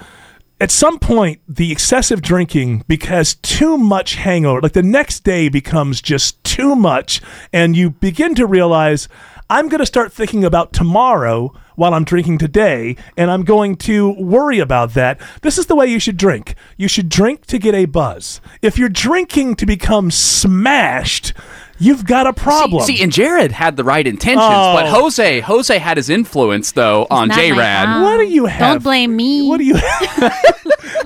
at 0.61 0.73
some 0.73 0.99
point, 0.99 1.39
the 1.49 1.71
excessive 1.71 2.21
drinking 2.21 2.83
because 2.89 3.35
too 3.35 3.79
much 3.79 4.17
hangover, 4.17 4.61
like 4.61 4.73
the 4.73 4.83
next 4.83 5.23
day 5.23 5.49
becomes 5.49 6.03
just 6.03 6.43
too 6.43 6.75
much, 6.75 7.21
and 7.53 7.77
you 7.77 7.91
begin 7.91 8.35
to 8.35 8.45
realize 8.45 9.09
I'm 9.51 9.71
going 9.71 9.79
to 9.79 9.87
start 9.87 10.13
thinking 10.13 10.45
about 10.45 10.75
tomorrow 10.75 11.55
while 11.75 11.95
I'm 11.95 12.05
drinking 12.05 12.37
today, 12.37 12.97
and 13.17 13.31
I'm 13.31 13.45
going 13.45 13.77
to 13.77 14.11
worry 14.11 14.59
about 14.59 14.93
that. 14.93 15.19
This 15.41 15.57
is 15.57 15.65
the 15.65 15.75
way 15.75 15.87
you 15.87 15.99
should 15.99 16.19
drink. 16.19 16.55
You 16.77 16.87
should 16.87 17.09
drink 17.09 17.47
to 17.47 17.59
get 17.59 17.75
a 17.75 17.87
buzz. 17.87 18.43
If 18.61 18.77
you're 18.77 18.91
drinking 18.91 19.57
to 19.57 19.65
become 19.65 20.11
smashed, 20.11 21.33
you've 21.79 22.05
got 22.07 22.27
a 22.27 22.33
problem. 22.33 22.83
See, 22.85 22.97
see, 22.97 23.03
and 23.03 23.13
Jared 23.13 23.53
had 23.53 23.77
the 23.77 23.85
right 23.85 24.07
intentions, 24.07 24.45
Oh. 24.49 24.75
but 24.75 24.87
Jose 24.89 25.41
Jose 25.41 25.79
had 25.79 25.97
his 25.97 26.09
influence 26.11 26.73
though 26.73 27.07
on 27.11 27.29
not 27.29 27.39
J 27.39 27.53
my 27.53 27.59
Rad. 27.59 28.03
What 28.03 28.17
do 28.19 28.25
you 28.25 28.47
have? 28.47 28.61
Don't 28.75 28.83
blame 28.83 29.15
me. 29.17 29.47
What 29.49 29.59
do 29.59 29.65
you? 29.65 29.75
do 29.79 29.81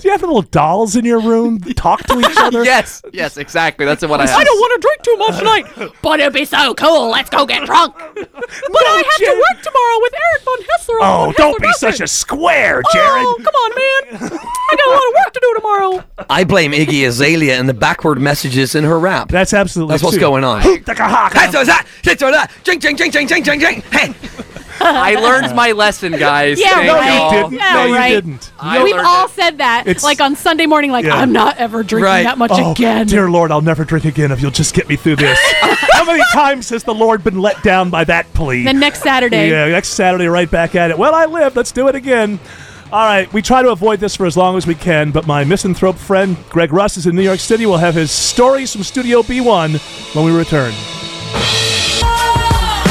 you 0.04 0.10
have 0.10 0.20
the 0.20 0.26
little 0.26 0.42
dolls 0.42 0.96
in 0.96 1.04
your 1.04 1.20
room 1.20 1.58
that 1.58 1.76
talk 1.76 2.02
to 2.04 2.18
each 2.18 2.36
other? 2.38 2.62
Yes, 2.72 3.02
yes, 3.12 3.36
exactly. 3.36 3.84
That's 3.86 4.02
what 4.06 4.20
I 4.20 4.26
have. 4.26 4.38
I 4.38 4.44
don't 4.44 4.58
want 4.58 4.80
to 4.80 4.86
drink 4.86 5.02
too 5.02 5.16
much 5.16 5.38
tonight, 5.38 5.92
but 6.02 6.20
it'd 6.20 6.32
be 6.32 6.44
so 6.44 6.74
cool. 6.74 7.10
Let's 7.10 7.28
go 7.28 7.44
get 7.44 7.64
drunk. 7.66 7.94
But 7.96 8.28
I 8.84 9.02
have 9.04 9.16
to 9.16 9.44
work 9.54 9.62
tomorrow 9.62 9.98
with 10.00 10.14
Eric 10.14 10.42
von 10.44 10.58
Haessler. 10.58 10.98
Oh, 11.00 11.24
Von 11.26 11.34
don't 11.36 11.54
Haessler 11.54 11.60
be 11.60 11.66
Doctrine. 11.66 11.92
such 11.92 12.00
a 12.00 12.06
square, 12.06 12.82
Jared. 12.92 13.26
Oh, 13.26 13.36
come 13.38 13.54
on, 13.54 13.70
man. 13.74 14.30
I 14.30 14.76
got 14.76 14.86
a 14.86 14.90
lot 14.90 15.02
of 15.08 15.14
work 15.24 15.32
to 15.34 15.40
do 15.40 15.54
tomorrow. 15.56 16.04
I 16.30 16.44
blame 16.44 16.72
Iggy 16.72 17.06
Azalea 17.06 17.58
and 17.58 17.68
the 17.68 17.74
backward 17.74 18.20
messages 18.20 18.74
in 18.74 18.84
her 18.84 18.98
rap. 18.98 19.28
That's 19.28 19.52
absolutely. 19.52 19.92
That's 19.94 20.02
what's 20.02 20.16
true. 20.16 20.20
going 20.20 20.44
on. 20.44 20.61
Hoot, 20.62 20.86
taka, 20.86 21.04
haka. 21.04 21.34
That's 21.34 21.54
what's 21.54 21.66
that. 21.68 21.86
That's 22.04 22.22
what's 22.22 22.36
that. 22.36 22.50
Hey, 23.90 24.14
I 24.80 25.14
learned 25.14 25.54
my 25.54 25.72
lesson, 25.72 26.12
guys. 26.12 26.58
Yeah, 26.58 26.70
Thank 26.70 26.86
No, 26.86 27.00
you 27.00 27.06
y'all. 27.12 27.30
didn't. 27.30 27.52
Yeah, 27.52 27.72
no, 27.74 27.84
you 27.84 27.94
right. 27.94 28.08
didn't. 28.10 28.52
I 28.58 28.82
We've 28.82 28.96
all 28.96 29.26
it. 29.26 29.30
said 29.30 29.58
that, 29.58 29.86
It's- 29.86 30.02
like 30.02 30.20
on 30.20 30.34
Sunday 30.34 30.66
morning, 30.66 30.90
like 30.90 31.04
Yeah. 31.04 31.16
I'm 31.18 31.30
not 31.32 31.56
ever 31.58 31.82
drinking 31.84 32.04
Right. 32.06 32.22
that 32.24 32.36
much 32.38 32.50
Oh, 32.52 32.72
again. 32.72 33.06
dear 33.06 33.30
Lord, 33.30 33.52
I'll 33.52 33.60
never 33.60 33.84
drink 33.84 34.06
again 34.06 34.32
if 34.32 34.40
you'll 34.40 34.50
just 34.50 34.74
get 34.74 34.88
me 34.88 34.96
through 34.96 35.16
this. 35.16 35.38
How 35.92 36.04
many 36.04 36.22
times 36.32 36.68
has 36.70 36.82
the 36.82 36.94
Lord 36.94 37.22
been 37.22 37.40
let 37.40 37.62
down 37.62 37.90
by 37.90 38.02
that 38.04 38.32
plea? 38.34 38.64
Then 38.64 38.80
next 38.80 39.02
Saturday, 39.02 39.50
Yeah, 39.50 39.68
next 39.68 39.90
Saturday, 39.90 40.26
right 40.26 40.50
back 40.50 40.74
at 40.74 40.90
it. 40.90 40.98
Well, 40.98 41.14
I 41.14 41.26
live. 41.26 41.54
Let's 41.54 41.70
do 41.70 41.86
it 41.88 41.94
again. 41.94 42.40
All 42.92 43.06
right, 43.06 43.32
we 43.32 43.40
try 43.40 43.62
to 43.62 43.70
avoid 43.70 44.00
this 44.00 44.14
for 44.14 44.26
as 44.26 44.36
long 44.36 44.58
as 44.58 44.66
we 44.66 44.74
can, 44.74 45.12
but 45.12 45.26
my 45.26 45.44
misanthrope 45.44 45.96
friend 45.96 46.36
Greg 46.50 46.74
Russ 46.74 46.98
is 46.98 47.06
in 47.06 47.16
New 47.16 47.22
York 47.22 47.40
City. 47.40 47.64
We'll 47.64 47.78
have 47.78 47.94
his 47.94 48.10
stories 48.10 48.70
from 48.70 48.82
Studio 48.82 49.22
B1 49.22 50.14
when 50.14 50.26
we 50.26 50.30
return. 50.30 50.74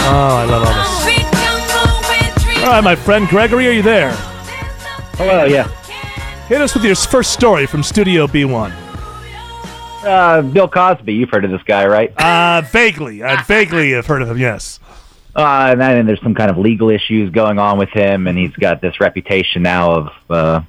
Oh, 0.04 0.38
I 0.40 0.46
love 0.46 0.68
all 0.68 0.74
this. 0.74 2.64
All 2.64 2.70
right, 2.72 2.84
my 2.84 2.96
friend 2.96 3.28
Gregory, 3.28 3.68
are 3.68 3.72
you 3.72 3.84
there? 3.84 4.12
Hello, 5.18 5.46
yeah. 5.46 5.68
Hit 6.48 6.62
us 6.62 6.74
with 6.74 6.84
your 6.84 6.96
first 6.96 7.32
story 7.32 7.68
from 7.68 7.84
Studio 7.84 8.26
B1. 8.26 8.74
Uh, 10.04 10.42
Bill 10.42 10.68
Cosby, 10.68 11.14
you've 11.14 11.30
heard 11.30 11.46
of 11.46 11.52
this 11.52 11.62
guy, 11.62 11.86
right? 11.86 12.12
Uh, 12.18 12.64
vaguely. 12.72 13.22
I 13.22 13.44
vaguely 13.44 13.92
have 13.92 14.08
heard 14.08 14.24
of 14.24 14.32
him, 14.32 14.40
yes. 14.40 14.80
Uh, 15.36 15.70
and 15.72 15.80
then 15.82 16.06
there's 16.06 16.22
some 16.22 16.36
kind 16.36 16.52
of 16.52 16.58
legal 16.58 16.90
issues 16.90 17.30
going 17.32 17.58
on 17.58 17.78
with 17.78 17.90
him, 17.90 18.28
and 18.28 18.38
he's 18.38 18.52
got 18.54 18.82
this 18.82 19.00
reputation 19.00 19.64
now 19.64 19.92
of, 19.92 20.10
uh, 20.30 20.62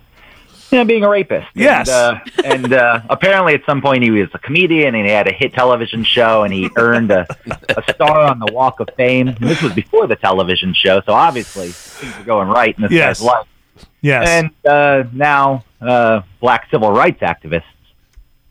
you 0.71 0.79
know, 0.79 0.85
being 0.85 1.03
a 1.05 1.09
rapist. 1.09 1.49
Yes. 1.55 1.89
And, 1.89 1.97
uh, 1.97 2.21
and 2.45 2.73
uh, 2.73 3.01
apparently 3.11 3.55
at 3.55 3.63
some 3.67 3.83
point 3.83 4.05
he 4.05 4.11
was 4.11 4.29
a 4.35 4.39
comedian, 4.39 4.95
and 4.95 5.05
he 5.05 5.11
had 5.11 5.27
a 5.27 5.33
hit 5.33 5.53
television 5.53 6.05
show, 6.05 6.45
and 6.45 6.53
he 6.55 6.71
earned 6.77 7.11
a, 7.11 7.27
a 7.77 7.93
star 7.93 8.21
on 8.23 8.39
the 8.39 8.53
Walk 8.53 8.81
of 8.81 8.89
Fame. 8.97 9.29
And 9.29 9.37
this 9.39 9.61
was 9.63 9.73
before 9.73 10.07
the 10.07 10.17
television 10.17 10.73
show, 10.75 11.03
so 11.05 11.13
obviously 11.13 11.69
things 11.71 12.15
are 12.17 12.25
going 12.25 12.49
right 12.49 12.75
in 12.77 12.83
this 12.83 12.93
Yes. 12.93 13.19
guy's 13.19 13.27
life. 13.27 13.47
Yes. 14.01 14.29
And 14.29 14.51
uh, 14.65 15.05
now 15.13 15.65
uh, 15.81 16.23
black 16.41 16.69
civil 16.71 16.93
rights 16.93 17.21
activists 17.21 17.65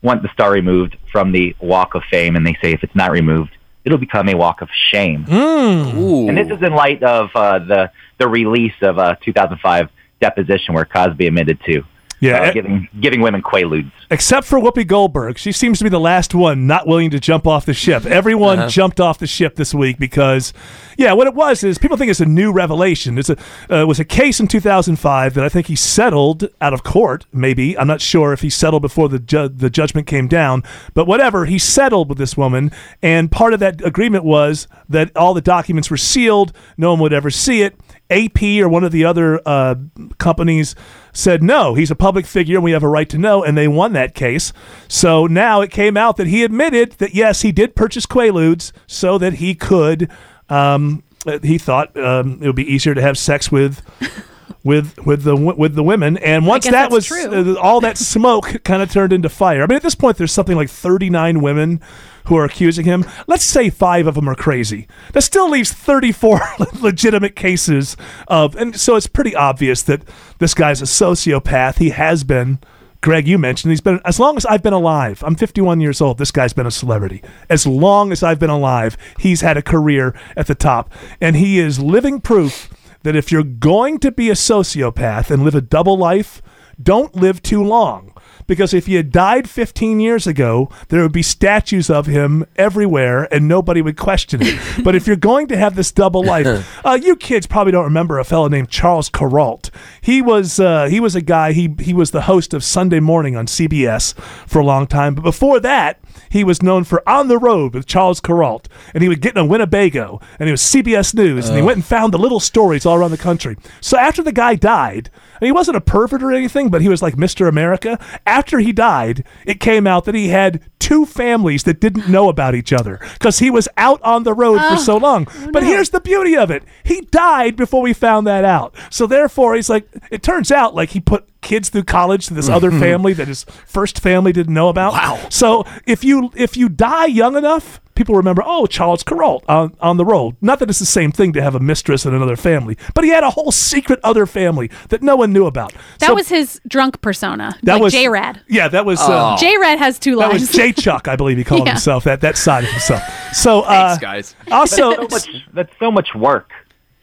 want 0.02 0.22
the 0.22 0.28
star 0.32 0.50
removed 0.50 0.96
from 1.10 1.32
the 1.32 1.56
Walk 1.60 1.94
of 1.94 2.02
Fame, 2.10 2.36
and 2.36 2.46
they 2.46 2.56
say 2.62 2.72
if 2.72 2.84
it's 2.84 2.94
not 2.94 3.10
removed, 3.12 3.56
it'll 3.84 3.98
become 3.98 4.28
a 4.28 4.34
Walk 4.34 4.62
of 4.62 4.68
Shame. 4.72 5.26
Ooh. 5.30 6.28
And 6.28 6.36
this 6.36 6.48
is 6.48 6.62
in 6.62 6.74
light 6.74 7.02
of 7.02 7.30
uh, 7.34 7.58
the 7.58 7.90
the 8.18 8.28
release 8.28 8.74
of 8.82 8.98
a 8.98 9.18
2005 9.24 9.88
deposition 10.20 10.74
where 10.74 10.84
Cosby 10.84 11.26
admitted 11.26 11.58
to 11.66 11.82
yeah. 12.22 12.40
uh, 12.40 12.50
e- 12.50 12.52
giving 12.54 12.88
giving 13.00 13.20
women 13.20 13.42
quaaludes. 13.42 13.90
Except 14.10 14.46
for 14.46 14.58
Whoopi 14.58 14.86
Goldberg. 14.86 15.38
She 15.38 15.52
seems 15.52 15.78
to 15.78 15.84
be 15.84 15.90
the 15.90 16.00
last 16.00 16.34
one 16.34 16.66
not 16.66 16.86
willing 16.86 17.10
to 17.10 17.20
jump 17.20 17.46
off 17.46 17.66
the 17.66 17.74
ship. 17.74 18.06
Everyone 18.06 18.68
jumped 18.68 19.00
off 19.00 19.18
the 19.18 19.26
ship 19.26 19.56
this 19.56 19.74
week 19.74 19.98
because, 19.98 20.52
yeah, 20.96 21.12
what 21.12 21.26
it 21.26 21.34
was 21.34 21.64
is 21.64 21.78
people 21.78 21.96
think 21.96 22.10
it's 22.10 22.20
a 22.20 22.26
new 22.26 22.52
revelation. 22.52 23.18
It's 23.18 23.30
a, 23.30 23.36
uh, 23.70 23.82
it 23.82 23.88
was 23.88 23.98
a 23.98 24.04
case 24.04 24.38
in 24.38 24.46
2005 24.46 25.34
that 25.34 25.44
I 25.44 25.48
think 25.48 25.66
he 25.66 25.76
settled 25.76 26.46
out 26.60 26.72
of 26.72 26.84
court, 26.84 27.26
maybe. 27.32 27.76
I'm 27.76 27.86
not 27.86 28.00
sure 28.00 28.32
if 28.32 28.42
he 28.42 28.50
settled 28.50 28.82
before 28.82 29.08
the, 29.08 29.18
ju- 29.18 29.48
the 29.48 29.70
judgment 29.70 30.06
came 30.06 30.28
down, 30.28 30.62
but 30.94 31.06
whatever. 31.06 31.46
He 31.46 31.58
settled 31.58 32.08
with 32.08 32.18
this 32.18 32.36
woman, 32.36 32.70
and 33.02 33.32
part 33.32 33.52
of 33.54 33.60
that 33.60 33.84
agreement 33.84 34.24
was 34.24 34.68
that 34.88 35.14
all 35.16 35.34
the 35.34 35.40
documents 35.40 35.90
were 35.90 35.96
sealed, 35.96 36.52
no 36.76 36.90
one 36.90 37.00
would 37.00 37.12
ever 37.12 37.30
see 37.30 37.62
it. 37.62 37.74
AP 38.10 38.42
or 38.60 38.68
one 38.68 38.84
of 38.84 38.92
the 38.92 39.06
other 39.06 39.40
uh, 39.46 39.74
companies 40.18 40.74
said 41.12 41.42
no, 41.42 41.74
he's 41.74 41.90
a 41.90 41.94
public 41.94 42.26
figure 42.26 42.56
and 42.56 42.64
we 42.64 42.72
have 42.72 42.82
a 42.82 42.88
right 42.88 43.08
to 43.10 43.18
know, 43.18 43.44
and 43.44 43.56
they 43.56 43.68
won 43.68 43.92
that 43.92 44.14
case. 44.14 44.52
So 44.88 45.26
now 45.26 45.60
it 45.60 45.70
came 45.70 45.96
out 45.96 46.16
that 46.16 46.26
he 46.26 46.42
admitted 46.42 46.92
that 46.92 47.14
yes, 47.14 47.42
he 47.42 47.52
did 47.52 47.76
purchase 47.76 48.06
Quaaludes 48.06 48.72
so 48.86 49.18
that 49.18 49.34
he 49.34 49.54
could. 49.54 50.10
Um, 50.48 51.02
uh, 51.26 51.38
he 51.42 51.58
thought 51.58 51.96
um, 51.96 52.38
it 52.42 52.46
would 52.46 52.56
be 52.56 52.70
easier 52.70 52.94
to 52.94 53.02
have 53.02 53.18
sex 53.18 53.50
with. 53.50 53.82
With 54.64 55.04
with 55.04 55.24
the 55.24 55.34
with 55.34 55.74
the 55.74 55.82
women, 55.82 56.18
and 56.18 56.46
once 56.46 56.68
that 56.68 56.92
was 56.92 57.10
uh, 57.10 57.56
all 57.60 57.80
that 57.80 57.98
smoke 57.98 58.62
kind 58.64 58.80
of 58.80 58.92
turned 58.92 59.12
into 59.12 59.28
fire. 59.28 59.64
I 59.64 59.66
mean, 59.66 59.74
at 59.74 59.82
this 59.82 59.96
point, 59.96 60.18
there's 60.18 60.30
something 60.30 60.54
like 60.54 60.70
39 60.70 61.40
women 61.40 61.80
who 62.24 62.36
are 62.36 62.44
accusing 62.44 62.84
him. 62.84 63.04
Let's 63.26 63.44
say 63.44 63.70
five 63.70 64.06
of 64.06 64.14
them 64.14 64.28
are 64.28 64.34
crazy. 64.34 64.86
That 65.12 65.22
still 65.22 65.48
leaves 65.48 65.72
34 65.72 66.40
legitimate 66.80 67.36
cases 67.36 67.96
of, 68.28 68.56
and 68.56 68.78
so 68.78 68.96
it's 68.96 69.06
pretty 69.06 69.34
obvious 69.34 69.82
that 69.82 70.02
this 70.38 70.54
guy's 70.54 70.82
a 70.82 70.86
sociopath. 70.86 71.78
He 71.78 71.90
has 71.90 72.24
been. 72.24 72.58
Greg, 73.00 73.26
you 73.26 73.36
mentioned 73.36 73.72
he's 73.72 73.80
been 73.80 74.00
as 74.04 74.20
long 74.20 74.36
as 74.36 74.46
I've 74.46 74.62
been 74.62 74.72
alive. 74.72 75.24
I'm 75.26 75.34
51 75.34 75.80
years 75.80 76.00
old. 76.00 76.18
This 76.18 76.30
guy's 76.30 76.52
been 76.52 76.68
a 76.68 76.70
celebrity. 76.70 77.20
As 77.50 77.66
long 77.66 78.12
as 78.12 78.22
I've 78.22 78.38
been 78.38 78.48
alive, 78.48 78.96
he's 79.18 79.40
had 79.40 79.56
a 79.56 79.62
career 79.62 80.14
at 80.36 80.46
the 80.46 80.54
top, 80.54 80.92
and 81.20 81.34
he 81.34 81.58
is 81.58 81.80
living 81.80 82.20
proof 82.20 82.72
that 83.02 83.16
if 83.16 83.32
you're 83.32 83.42
going 83.42 83.98
to 83.98 84.12
be 84.12 84.30
a 84.30 84.34
sociopath 84.34 85.30
and 85.30 85.42
live 85.42 85.56
a 85.56 85.60
double 85.60 85.98
life, 85.98 86.40
don't 86.80 87.14
live 87.16 87.42
too 87.42 87.62
long. 87.62 88.14
Because 88.46 88.74
if 88.74 88.86
he 88.86 88.94
had 88.94 89.10
died 89.10 89.48
15 89.48 90.00
years 90.00 90.26
ago, 90.26 90.68
there 90.88 91.02
would 91.02 91.12
be 91.12 91.22
statues 91.22 91.88
of 91.90 92.06
him 92.06 92.44
everywhere 92.56 93.32
and 93.32 93.48
nobody 93.48 93.82
would 93.82 93.96
question 93.96 94.40
it. 94.42 94.60
but 94.84 94.94
if 94.94 95.06
you're 95.06 95.16
going 95.16 95.48
to 95.48 95.56
have 95.56 95.74
this 95.74 95.92
double 95.92 96.24
life, 96.24 96.46
uh, 96.84 96.98
you 97.00 97.16
kids 97.16 97.46
probably 97.46 97.72
don't 97.72 97.84
remember 97.84 98.18
a 98.18 98.24
fellow 98.24 98.48
named 98.48 98.68
Charles 98.68 99.08
Kuralt. 99.08 99.70
He 100.00 100.20
was 100.20 100.58
uh, 100.58 100.86
he 100.86 101.00
was 101.00 101.14
a 101.14 101.22
guy. 101.22 101.52
He 101.52 101.74
he 101.78 101.94
was 101.94 102.10
the 102.10 102.22
host 102.22 102.54
of 102.54 102.64
Sunday 102.64 103.00
Morning 103.00 103.36
on 103.36 103.46
CBS 103.46 104.14
for 104.46 104.60
a 104.60 104.64
long 104.64 104.86
time. 104.86 105.14
But 105.14 105.22
before 105.22 105.60
that, 105.60 106.01
he 106.30 106.44
was 106.44 106.62
known 106.62 106.84
for 106.84 107.06
On 107.08 107.28
the 107.28 107.38
Road 107.38 107.74
with 107.74 107.86
Charles 107.86 108.20
Kuralt, 108.20 108.66
and 108.94 109.02
he 109.02 109.08
would 109.08 109.20
get 109.20 109.32
in 109.36 109.42
a 109.42 109.44
Winnebago, 109.44 110.20
and 110.38 110.48
he 110.48 110.50
was 110.52 110.62
CBS 110.62 111.14
News, 111.14 111.48
and 111.48 111.56
he 111.56 111.62
went 111.62 111.76
and 111.76 111.84
found 111.84 112.12
the 112.12 112.18
little 112.18 112.40
stories 112.40 112.86
all 112.86 112.96
around 112.96 113.10
the 113.10 113.18
country. 113.18 113.56
So 113.80 113.98
after 113.98 114.22
the 114.22 114.32
guy 114.32 114.54
died, 114.54 115.10
and 115.40 115.46
he 115.46 115.52
wasn't 115.52 115.76
a 115.76 115.80
pervert 115.80 116.22
or 116.22 116.32
anything, 116.32 116.68
but 116.68 116.82
he 116.82 116.88
was 116.88 117.02
like 117.02 117.16
Mr. 117.16 117.48
America. 117.48 117.98
After 118.26 118.60
he 118.60 118.72
died, 118.72 119.24
it 119.44 119.58
came 119.60 119.86
out 119.86 120.04
that 120.04 120.14
he 120.14 120.28
had 120.28 120.62
two 120.78 121.04
families 121.04 121.64
that 121.64 121.80
didn't 121.80 122.08
know 122.08 122.28
about 122.28 122.54
each 122.54 122.72
other 122.72 123.00
because 123.14 123.38
he 123.40 123.50
was 123.50 123.68
out 123.76 124.00
on 124.02 124.22
the 124.22 124.34
road 124.34 124.60
for 124.68 124.76
so 124.76 124.96
long. 124.96 125.26
but 125.52 125.62
here's 125.64 125.90
the 125.90 126.00
beauty 126.00 126.36
of 126.36 126.50
it: 126.50 126.62
he 126.84 127.00
died 127.02 127.56
before 127.56 127.82
we 127.82 127.92
found 127.92 128.26
that 128.26 128.44
out. 128.44 128.74
So 128.90 129.06
therefore, 129.06 129.54
he's 129.54 129.68
like, 129.70 129.88
it 130.10 130.22
turns 130.22 130.52
out 130.52 130.74
like 130.74 130.90
he 130.90 131.00
put 131.00 131.28
kids 131.42 131.68
through 131.68 131.84
college 131.84 132.26
to 132.28 132.34
this 132.34 132.48
other 132.48 132.70
family 132.70 133.12
that 133.12 133.28
his 133.28 133.44
first 133.66 134.00
family 134.00 134.32
didn't 134.32 134.54
know 134.54 134.68
about. 134.68 134.92
Wow. 134.94 135.26
So 135.28 135.64
if 135.86 136.02
you 136.04 136.30
if 136.34 136.56
you 136.56 136.68
die 136.68 137.06
young 137.06 137.36
enough, 137.36 137.80
people 137.94 138.14
remember, 138.14 138.42
oh, 138.46 138.66
Charles 138.66 139.04
Kuralt 139.04 139.42
on, 139.48 139.76
on 139.80 139.96
the 139.98 140.04
road. 140.04 140.36
Not 140.40 140.60
that 140.60 140.70
it's 140.70 140.78
the 140.78 140.86
same 140.86 141.12
thing 141.12 141.32
to 141.34 141.42
have 141.42 141.54
a 141.54 141.60
mistress 141.60 142.06
and 142.06 142.14
another 142.16 142.36
family, 142.36 142.78
but 142.94 143.04
he 143.04 143.10
had 143.10 143.22
a 143.24 143.30
whole 143.30 143.52
secret 143.52 144.00
other 144.02 144.24
family 144.24 144.70
that 144.88 145.02
no 145.02 145.14
one 145.16 145.32
knew 145.32 145.44
about. 145.46 145.72
that 145.98 146.06
So 146.06 146.14
was 146.14 146.28
his 146.28 146.60
drunk 146.66 147.00
persona. 147.02 147.54
that 147.64 147.74
like 147.74 147.82
was 147.82 147.92
J 147.92 148.08
Rad. 148.08 148.40
Yeah, 148.48 148.68
that 148.68 148.86
was 148.86 148.98
uh, 149.00 149.36
J 149.38 149.58
Rad 149.58 149.78
has 149.78 149.98
two 149.98 150.16
that 150.16 150.28
lives. 150.30 150.40
was 150.42 150.50
J 150.52 150.72
Chuck, 150.72 151.06
I 151.08 151.16
believe 151.16 151.36
he 151.36 151.44
called 151.44 151.62
Yeah. 151.66 151.72
himself. 151.72 152.04
That 152.04 152.20
that 152.22 152.36
side 152.38 152.64
of 152.64 152.70
himself. 152.70 153.02
So 153.34 153.60
uh, 153.62 153.96
Thanks, 153.96 154.02
guys. 154.02 154.36
also 154.50 154.94
so 154.94 155.08
much, 155.10 155.28
that's 155.52 155.72
so 155.78 155.90
much 155.90 156.14
work 156.14 156.50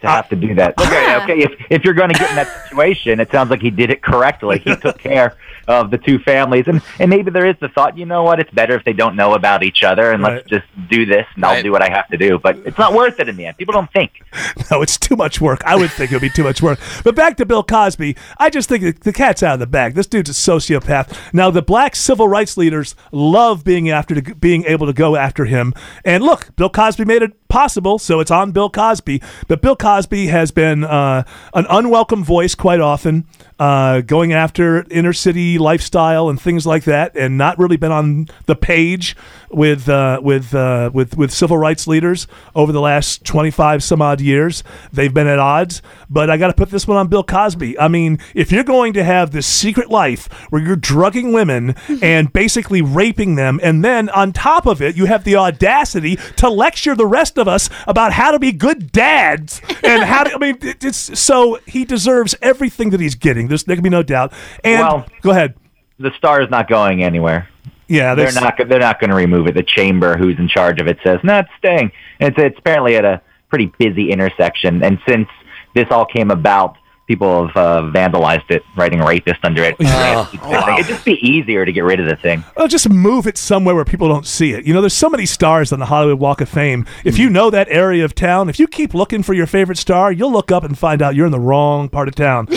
to 0.02 0.08
have 0.08 0.30
to 0.30 0.36
do 0.36 0.56
that. 0.56 0.80
Okay, 0.80 1.16
okay. 1.24 1.40
If 1.44 1.52
if 1.70 1.84
you're 1.84 1.94
going 1.94 2.10
to 2.10 2.18
get 2.18 2.30
in 2.30 2.36
that 2.38 2.68
situation, 2.70 3.20
it 3.20 3.32
sounds 3.32 3.50
like 3.50 3.62
he 3.62 3.70
did 3.70 3.90
it 3.90 4.02
correctly. 4.02 4.60
He 4.60 4.76
took 4.76 4.98
care 5.10 5.36
of 5.68 5.92
the 5.92 5.98
two 5.98 6.20
families, 6.20 6.66
and 6.68 6.82
and 7.00 7.10
maybe 7.10 7.30
there 7.32 7.46
is 7.46 7.56
the 7.60 7.70
thought, 7.70 7.98
you 7.98 8.06
know 8.06 8.24
what? 8.24 8.40
It's 8.40 8.52
better 8.52 8.76
if 8.76 8.84
they 8.86 8.94
don't 8.94 9.16
know 9.16 9.34
about 9.34 9.64
each 9.64 9.84
other, 9.84 10.12
and 10.12 10.24
Right. 10.24 10.36
let's 10.38 10.50
just 10.50 10.66
do 10.90 11.06
this, 11.06 11.26
and 11.36 11.46
I'll 11.46 11.54
Right. 11.56 11.64
do 11.64 11.72
what 11.72 11.82
I 11.82 11.90
have 11.90 12.08
to 12.10 12.18
do. 12.18 12.40
But 12.40 12.58
it's 12.66 12.78
not 12.78 12.94
worth 12.94 13.20
it 13.20 13.30
in 13.30 13.36
the 13.38 13.46
end. 13.46 13.58
People 13.58 13.74
don't 13.74 13.92
think. 13.92 14.12
No, 14.72 14.84
it's 14.84 15.00
too 15.00 15.16
much 15.16 15.42
work. 15.42 15.62
I 15.66 15.76
would 15.76 15.90
think 15.90 16.12
it 16.12 16.16
would 16.16 16.22
be 16.22 16.30
too 16.30 16.44
much 16.44 16.62
work. 16.62 16.80
But 17.04 17.16
back 17.16 17.38
to 17.38 17.46
Bill 17.46 17.64
Cosby, 17.64 18.16
I 18.38 18.52
just 18.52 18.70
think 18.70 18.84
the, 18.84 18.92
the 18.92 19.12
cat's 19.14 19.42
out 19.42 19.56
of 19.56 19.60
the 19.60 19.66
bag. 19.68 19.96
This 19.96 20.06
dude's 20.06 20.30
a 20.30 20.34
sociopath. 20.34 21.34
Now, 21.34 21.50
the 21.50 21.64
black 21.64 21.96
civil 21.96 22.28
rights 22.28 22.56
leaders 22.56 22.96
love 23.12 23.64
being 23.64 23.90
after 23.90 24.22
to, 24.22 24.36
being 24.36 24.66
able 24.66 24.86
to 24.86 24.94
go 24.94 25.16
after 25.16 25.46
him. 25.46 25.74
And 26.06 26.24
look, 26.24 26.56
Bill 26.56 26.70
Cosby 26.70 27.06
made 27.06 27.24
it 27.24 27.34
possible, 27.50 28.00
so 28.00 28.20
it's 28.20 28.32
on 28.32 28.52
Bill 28.52 28.70
Cosby. 28.70 29.22
But 29.48 29.62
Bill 29.62 29.76
Cosby 29.76 30.28
has 30.28 30.52
been 30.52 30.84
uh, 30.84 31.24
an 31.54 31.66
unwelcome 31.70 32.24
voice 32.24 32.56
quite 32.56 32.80
often, 32.80 33.26
uh, 33.58 34.02
going 34.02 34.32
after 34.32 34.86
inner 34.90 35.12
city 35.14 35.58
lifestyle 35.58 36.30
and 36.30 36.40
things 36.40 36.66
like 36.66 36.86
that, 36.86 37.18
and 37.18 37.38
not 37.38 37.58
really 37.60 37.76
been 37.76 37.92
on 37.92 38.28
the 38.46 38.56
page 38.56 39.18
with 39.50 39.90
uh, 39.90 40.20
with 40.24 40.54
uh, 40.54 40.92
with 40.94 41.18
with 41.18 41.34
civil 41.34 41.58
rights 41.58 41.88
leaders 41.88 42.28
over 42.56 42.72
the 42.72 42.80
last 42.80 43.26
twenty 43.26 43.52
five 43.52 43.84
some 43.84 44.02
odd 44.02 44.22
years. 44.22 44.64
They've 44.94 45.14
been 45.14 45.28
at 45.28 45.40
odds, 45.40 45.82
but 46.10 46.30
I 46.30 46.38
got 46.38 46.48
to 46.48 46.54
put 46.54 46.70
this 46.70 46.88
one 46.88 46.98
on 46.98 47.08
Bill 47.08 47.24
Cosby. 47.24 47.78
I 47.80 47.88
mean, 47.88 48.20
if 48.36 48.52
you're 48.52 48.64
going 48.64 48.94
to 48.94 49.04
have 49.04 49.32
this 49.32 49.48
secret 49.48 49.90
life 49.90 50.32
where 50.52 50.62
you're 50.62 50.76
drugging 50.76 51.34
women 51.34 51.76
and 52.02 52.32
basically 52.32 52.82
raping 52.82 53.36
them, 53.36 53.60
and 53.64 53.84
then 53.84 54.10
on 54.10 54.32
top 54.32 54.68
of 54.68 54.82
it, 54.82 54.96
you 54.96 55.06
have 55.06 55.24
the 55.24 55.36
audacity 55.36 56.18
to 56.38 56.50
lecture 56.50 56.96
the 56.96 57.08
rest 57.08 57.39
of 57.40 57.48
us 57.48 57.70
about 57.88 58.12
how 58.14 58.32
to 58.32 58.40
be 58.40 58.52
good 58.52 58.92
dads 58.92 59.62
and 59.84 60.04
how 60.04 60.24
to. 60.24 60.34
I 60.36 60.38
mean, 60.38 60.58
it's 60.62 61.20
so 61.20 61.60
he 61.66 61.86
deserves 61.86 62.36
everything 62.42 62.90
that 62.92 63.00
he's 63.00 63.16
getting. 63.16 63.48
There's 63.48 63.64
there 63.64 63.76
can 63.76 63.84
be 63.84 63.90
no 63.90 64.04
doubt. 64.04 64.34
And 64.64 64.82
Well- 64.82 65.06
go 65.22 65.32
ahead. 65.32 65.56
The 65.98 66.12
star 66.18 66.42
is 66.42 66.50
not 66.50 66.70
going 66.70 67.04
anywhere. 67.04 67.50
Yeah, 67.88 68.14
They're 68.16 68.32
not. 68.32 68.58
They're 68.70 68.80
not 68.80 69.00
going 69.00 69.10
to 69.10 69.16
remove 69.16 69.48
it. 69.48 69.56
The 69.56 69.64
chamber, 69.64 70.16
who's 70.16 70.38
in 70.38 70.48
charge 70.48 70.80
of 70.80 70.88
it, 70.88 71.00
says 71.04 71.20
not 71.24 71.48
staying. 71.58 71.92
And 72.20 72.30
it's 72.30 72.38
it's 72.38 72.60
apparently 72.60 72.96
at 72.96 73.04
a 73.04 73.20
pretty 73.50 73.72
busy 73.80 74.12
intersection. 74.12 74.84
And 74.84 75.00
since 75.08 75.28
this 75.76 75.88
all 75.92 76.06
came 76.06 76.32
about. 76.32 76.78
People 77.10 77.48
have 77.48 77.58
uh, 77.58 77.82
vandalized 77.92 78.52
it, 78.52 78.64
writing 78.78 79.00
rapist 79.00 79.40
under 79.44 79.64
it. 79.64 79.76
It'd 79.80 80.86
just 80.88 81.04
be 81.04 81.14
easier 81.28 81.66
to 81.66 81.72
get 81.72 81.84
rid 81.84 82.00
of 82.00 82.06
the 82.08 82.16
thing. 82.16 82.44
Well, 82.56 82.68
just 82.68 82.88
move 82.88 83.26
it 83.26 83.36
somewhere 83.36 83.74
where 83.74 83.84
people 83.84 84.08
don't 84.08 84.28
see 84.28 84.52
it. 84.54 84.64
You 84.68 84.76
know, 84.76 84.82
there's 84.82 84.94
so 84.94 85.10
many 85.10 85.26
stars 85.26 85.74
on 85.74 85.80
the 85.80 85.88
Hollywood 85.88 86.20
Walk 86.20 86.40
of 86.40 86.50
Fame. 86.50 86.86
If 87.04 87.16
Hmm. 87.16 87.22
you 87.22 87.30
know 87.32 87.50
that 87.50 87.68
area 87.72 88.06
of 88.06 88.14
town, 88.14 88.48
if 88.48 88.60
you 88.60 88.68
keep 88.68 88.94
looking 88.94 89.24
for 89.24 89.34
your 89.34 89.48
favorite 89.48 89.80
star, 89.80 90.12
you'll 90.12 90.32
look 90.32 90.52
up 90.52 90.64
and 90.64 90.78
find 90.78 91.02
out 91.02 91.16
you're 91.16 91.26
in 91.26 91.32
the 91.32 91.40
wrong 91.40 91.90
part 91.90 92.08
of 92.08 92.14
town. 92.14 92.46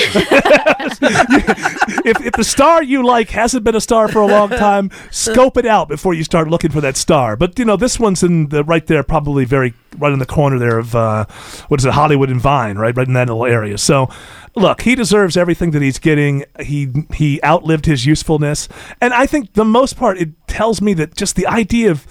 if, 2.04 2.20
if 2.26 2.32
the 2.34 2.44
star 2.44 2.82
you 2.82 3.02
like 3.06 3.30
hasn't 3.30 3.64
been 3.64 3.74
a 3.74 3.80
star 3.80 4.06
for 4.08 4.20
a 4.20 4.26
long 4.26 4.50
time, 4.50 4.90
scope 5.10 5.56
it 5.56 5.64
out 5.64 5.88
before 5.88 6.12
you 6.12 6.24
start 6.24 6.48
looking 6.48 6.70
for 6.70 6.82
that 6.82 6.98
star. 6.98 7.36
But 7.36 7.58
you 7.58 7.64
know, 7.64 7.76
this 7.78 7.98
one's 7.98 8.22
in 8.22 8.48
the 8.50 8.62
right 8.64 8.86
there, 8.86 9.02
probably 9.02 9.46
very 9.46 9.72
right 9.98 10.12
in 10.12 10.18
the 10.18 10.26
corner 10.26 10.58
there 10.58 10.78
of 10.78 10.94
uh, 10.94 11.24
what 11.68 11.80
is 11.80 11.86
it, 11.86 11.92
Hollywood 11.92 12.30
and 12.30 12.40
Vine, 12.40 12.78
right, 12.78 12.96
right 12.96 13.06
in 13.06 13.14
that 13.14 13.28
little 13.28 13.46
area. 13.46 13.78
So, 13.78 14.08
look, 14.56 14.82
he 14.82 14.94
deserves 14.94 15.36
everything 15.36 15.70
that 15.72 15.82
he's 15.82 15.98
getting. 15.98 16.44
He 16.60 16.88
he 17.14 17.42
outlived 17.42 17.86
his 17.86 18.06
usefulness, 18.06 18.68
and 19.00 19.12
I 19.12 19.26
think 19.26 19.54
the 19.54 19.64
most 19.64 19.96
part 19.96 20.18
it 20.18 20.30
tells 20.46 20.80
me 20.80 20.94
that 20.94 21.16
just 21.16 21.36
the 21.36 21.46
idea 21.46 21.90
of 21.90 22.06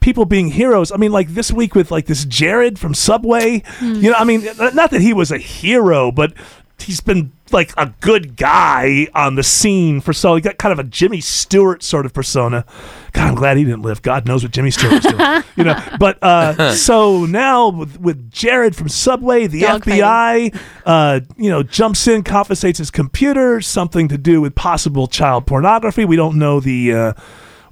people 0.00 0.26
being 0.26 0.48
heroes. 0.48 0.92
I 0.92 0.96
mean, 0.96 1.12
like 1.12 1.28
this 1.30 1.50
week 1.50 1.74
with 1.74 1.90
like 1.90 2.06
this 2.06 2.26
Jared 2.26 2.78
from 2.78 2.92
Subway. 2.92 3.62
You 3.80 4.10
know, 4.10 4.16
I 4.18 4.24
mean, 4.24 4.44
not 4.74 4.90
that 4.90 5.00
he 5.00 5.14
was 5.14 5.30
a 5.30 5.38
hero, 5.38 6.12
but 6.12 6.34
he's 6.80 7.00
been 7.00 7.32
like 7.52 7.72
a 7.76 7.92
good 8.00 8.36
guy 8.36 9.06
on 9.14 9.36
the 9.36 9.42
scene 9.42 10.00
for 10.00 10.12
so 10.12 10.34
he 10.34 10.40
got 10.40 10.58
kind 10.58 10.72
of 10.72 10.78
a 10.78 10.84
Jimmy 10.84 11.20
Stewart 11.20 11.82
sort 11.82 12.04
of 12.04 12.12
persona. 12.12 12.64
God, 13.12 13.28
I'm 13.28 13.34
glad 13.34 13.56
he 13.56 13.64
didn't 13.64 13.82
live. 13.82 14.02
God 14.02 14.26
knows 14.26 14.42
what 14.42 14.52
Jimmy 14.52 14.70
Stewart 14.70 15.04
was 15.04 15.04
doing. 15.04 15.42
you 15.56 15.64
know, 15.64 15.80
but 15.98 16.22
uh, 16.22 16.74
so 16.74 17.26
now 17.26 17.68
with, 17.68 18.00
with 18.00 18.30
Jared 18.30 18.74
from 18.74 18.88
Subway, 18.88 19.46
the 19.46 19.60
Dog 19.60 19.84
FBI, 19.84 20.58
uh, 20.84 21.20
you 21.36 21.50
know, 21.50 21.62
jumps 21.62 22.06
in, 22.08 22.22
confiscates 22.22 22.78
his 22.78 22.90
computer, 22.90 23.60
something 23.60 24.08
to 24.08 24.18
do 24.18 24.40
with 24.40 24.54
possible 24.54 25.06
child 25.06 25.46
pornography. 25.46 26.04
We 26.04 26.16
don't 26.16 26.38
know 26.38 26.60
the. 26.60 26.92
Uh, 26.92 27.12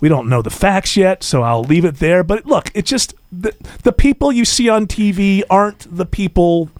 we 0.00 0.08
don't 0.08 0.28
know 0.28 0.42
the 0.42 0.50
facts 0.50 0.96
yet, 0.96 1.22
so 1.22 1.42
I'll 1.42 1.62
leave 1.62 1.84
it 1.84 1.98
there. 2.00 2.24
But 2.24 2.44
look, 2.44 2.72
it 2.74 2.86
just 2.86 3.14
the, 3.30 3.54
the 3.84 3.92
people 3.92 4.32
you 4.32 4.44
see 4.44 4.68
on 4.68 4.88
TV 4.88 5.44
aren't 5.48 5.96
the 5.96 6.04
people 6.04 6.70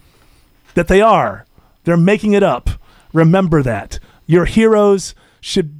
that 0.73 0.89
they 0.89 0.99
are. 0.99 1.45
They're 1.83 1.97
making 1.97 2.33
it 2.33 2.43
up. 2.43 2.69
Remember 3.13 3.61
that. 3.63 3.99
Your 4.25 4.45
heroes 4.45 5.13
should 5.41 5.75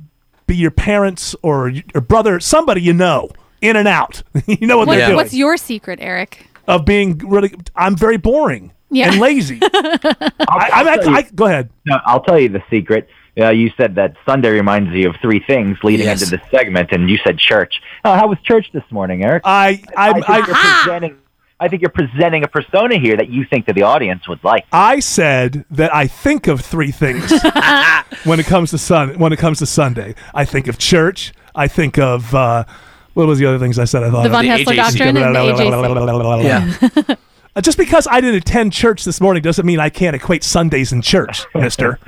be 0.47 0.55
your 0.55 0.71
parents 0.71 1.35
or 1.41 1.69
your 1.69 2.01
brother, 2.07 2.39
somebody 2.39 2.81
you 2.81 2.93
know, 2.93 3.29
in 3.61 3.75
and 3.75 3.87
out. 3.87 4.23
you 4.45 4.67
know 4.67 4.77
what 4.77 4.87
What, 4.87 4.95
they're 4.97 5.07
doing. 5.07 5.15
What's 5.15 5.33
your 5.33 5.57
secret, 5.57 5.99
Eric? 6.01 6.47
of 6.65 6.85
being 6.85 7.17
really, 7.17 7.53
I'm 7.75 7.95
very 7.97 8.15
boring 8.15 8.71
Yeah. 8.89 9.11
and 9.11 9.19
lazy. 9.19 9.59
I, 9.63 10.69
I'm 10.73 10.87
act- 10.87 11.07
I, 11.07 11.21
go 11.35 11.45
ahead. 11.45 11.69
No, 11.85 11.97
I'll 12.05 12.21
tell 12.23 12.39
you 12.39 12.47
the 12.49 12.63
secret. 12.69 13.09
Uh, 13.37 13.49
you 13.49 13.69
said 13.75 13.95
that 13.95 14.15
Sunday 14.25 14.49
reminds 14.51 14.91
you 14.91 15.09
of 15.09 15.15
three 15.21 15.43
things 15.45 15.77
leading 15.83 16.05
Yes. 16.05 16.21
into 16.23 16.37
this 16.37 16.45
segment, 16.51 16.91
and 16.91 17.09
you 17.09 17.17
said 17.25 17.37
church. 17.37 17.81
Uh, 18.05 18.17
how 18.17 18.27
was 18.27 18.37
church 18.43 18.67
this 18.73 18.83
morning, 18.91 19.23
Eric? 19.25 19.41
I, 19.45 19.81
I, 19.97 20.09
I 20.09 20.13
think 20.13 20.29
I, 20.29 20.37
you're 20.37 20.55
presenting. 20.55 21.17
I 21.59 21.67
think 21.67 21.81
you're 21.81 21.91
presenting 21.91 22.43
a 22.43 22.47
persona 22.47 22.99
here 22.99 23.15
that 23.15 23.29
you 23.29 23.45
think 23.45 23.67
that 23.67 23.73
the 23.75 23.83
audience 23.83 24.27
would 24.27 24.43
like. 24.43 24.65
I 24.71 24.99
said 24.99 25.65
that 25.71 25.93
I 25.95 26.07
think 26.07 26.47
of 26.47 26.61
three 26.61 26.91
things 26.91 27.31
when 28.25 28.39
it 28.39 28.45
comes 28.45 28.71
to 28.71 28.77
sun 28.77 29.17
when 29.19 29.31
it 29.31 29.39
comes 29.39 29.59
to 29.59 29.65
Sunday. 29.65 30.15
I 30.33 30.45
think 30.45 30.67
of 30.67 30.77
church. 30.77 31.33
I 31.55 31.67
think 31.67 31.97
of 31.97 32.33
uh, 32.35 32.65
what 33.13 33.27
was 33.27 33.39
the 33.39 33.45
other 33.45 33.59
things 33.59 33.77
I 33.79 33.85
said? 33.85 34.03
I 34.03 34.11
thought 34.11 34.23
The? 34.23 34.29
Von 34.29 34.45
Haessler 34.45 34.75
Doctrine 34.75 35.15
and 35.17 35.35
the 35.35 35.39
AJC. 35.39 36.93
Yeah. 37.09 37.15
Uh, 37.55 37.61
Just 37.61 37.77
because 37.77 38.07
I 38.09 38.19
didn't 38.19 38.37
attend 38.41 38.73
church 38.73 39.05
this 39.05 39.21
morning 39.21 39.43
doesn't 39.43 39.65
mean 39.65 39.79
I 39.79 39.89
can't 39.89 40.15
equate 40.15 40.43
Sundays 40.43 40.91
in 40.91 41.01
church, 41.03 41.45
Mister. 41.53 41.99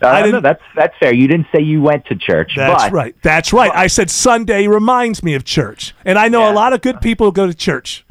Uh, 0.00 0.06
I 0.06 0.20
no, 0.20 0.26
didn't- 0.26 0.42
that's 0.44 0.62
that's 0.76 0.94
fair. 0.98 1.12
You 1.12 1.26
didn't 1.26 1.46
say 1.54 1.62
you 1.62 1.82
went 1.82 2.06
to 2.06 2.14
church, 2.14 2.52
That's 2.56 2.84
but 2.84 2.92
right. 2.92 3.16
That's 3.22 3.52
right. 3.52 3.70
I 3.74 3.86
said 3.88 4.10
Sunday 4.10 4.66
reminds 4.68 5.22
me 5.22 5.34
of 5.34 5.44
church, 5.44 5.94
and 6.04 6.18
I 6.18 6.28
know 6.28 6.50
a 6.50 6.52
lot 6.52 6.72
of 6.72 6.80
good 6.80 7.00
people 7.00 7.26
who 7.26 7.32
go 7.32 7.46
to 7.46 7.54
church. 7.54 8.04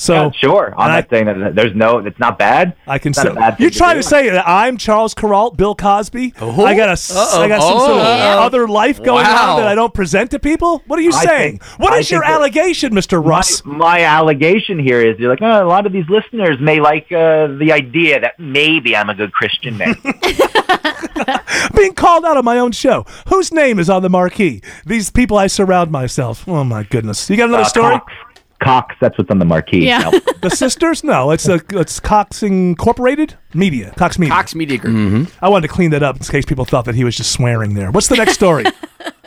So 0.00 0.14
Yeah, 0.14 0.30
sure. 0.32 0.74
I'm 0.78 0.90
and 0.90 0.94
not 0.96 1.10
saying 1.10 1.26
that 1.26 1.54
there's 1.54 1.74
no. 1.76 1.98
It's 1.98 2.18
not 2.18 2.38
bad. 2.38 2.74
I 2.86 2.98
can 2.98 3.12
say 3.12 3.28
a 3.28 3.34
bad 3.34 3.60
you're 3.60 3.68
trying 3.68 3.96
do. 3.96 4.02
to 4.02 4.08
say 4.08 4.30
that 4.30 4.48
I'm 4.48 4.78
Charles 4.78 5.14
Kuralt, 5.14 5.58
Bill 5.58 5.74
Cosby. 5.74 6.32
I 6.40 6.74
got 6.74 6.88
a, 6.88 6.92
s- 6.92 7.14
I 7.14 7.46
got 7.48 7.60
some 7.60 7.78
sort 7.78 7.90
of 7.92 7.98
Uh-oh. 7.98 8.38
other 8.40 8.66
life 8.66 9.02
going 9.02 9.24
Wow. 9.26 9.56
on 9.56 9.60
that 9.60 9.68
I 9.68 9.74
don't 9.74 9.92
present 9.92 10.30
to 10.30 10.38
people. 10.38 10.82
What 10.86 10.98
are 10.98 11.02
you 11.02 11.12
I 11.12 11.24
saying? 11.26 11.58
think- 11.58 11.80
what 11.80 11.92
I 11.92 11.98
is 11.98 12.10
your 12.10 12.22
that- 12.22 12.30
allegation, 12.30 12.94
Mister 12.94 13.20
Russ? 13.20 13.62
My, 13.66 13.76
my 13.76 14.00
allegation 14.04 14.78
here 14.78 15.02
is 15.02 15.18
you're 15.18 15.28
like, 15.28 15.42
oh, 15.42 15.64
a 15.64 15.68
lot 15.68 15.84
of 15.84 15.92
these 15.92 16.08
listeners 16.08 16.56
may 16.60 16.80
like 16.80 17.12
uh, 17.12 17.48
the 17.58 17.70
idea 17.72 18.20
that 18.20 18.38
maybe 18.38 18.96
I'm 18.96 19.10
a 19.10 19.14
good 19.14 19.32
Christian 19.32 19.76
man. 19.76 19.94
Being 21.76 21.94
called 21.94 22.24
out 22.24 22.36
on 22.36 22.44
my 22.44 22.58
own 22.58 22.72
show. 22.72 23.04
Whose 23.28 23.52
name 23.52 23.78
is 23.78 23.90
on 23.90 24.02
the 24.02 24.08
marquee? 24.10 24.62
These 24.86 25.10
people 25.10 25.36
I 25.36 25.46
surround 25.46 25.90
myself. 25.90 26.48
Oh 26.48 26.64
my 26.64 26.82
goodness! 26.84 27.28
You 27.28 27.36
got 27.36 27.48
another 27.48 27.64
Uh, 27.64 27.68
story? 27.68 27.98
Cox, 27.98 28.12
Cox, 28.60 28.94
that's 29.00 29.16
what's 29.18 29.30
on 29.30 29.38
the 29.38 29.44
marquee. 29.44 29.86
Yeah. 29.86 30.10
No. 30.10 30.20
The 30.40 30.48
sisters? 30.50 31.04
No, 31.04 31.32
it's 31.32 31.46
a 31.48 31.60
it's 31.72 32.00
Cox 32.00 32.42
Incorporated 32.42 33.34
Media. 33.52 33.92
Cox 33.98 34.18
Media. 34.18 34.34
Cox 34.34 34.54
Media 34.54 34.78
Group. 34.78 35.30
I 35.42 35.48
wanted 35.50 35.68
to 35.68 35.72
clean 35.74 35.90
that 35.90 36.02
up 36.02 36.16
in 36.16 36.22
case 36.22 36.46
people 36.46 36.64
thought 36.64 36.86
that 36.86 36.94
he 36.94 37.04
was 37.04 37.14
just 37.14 37.30
swearing 37.32 37.74
there. 37.74 37.90
What's 37.90 38.08
the 38.08 38.16
next 38.16 38.32
story? 38.34 38.64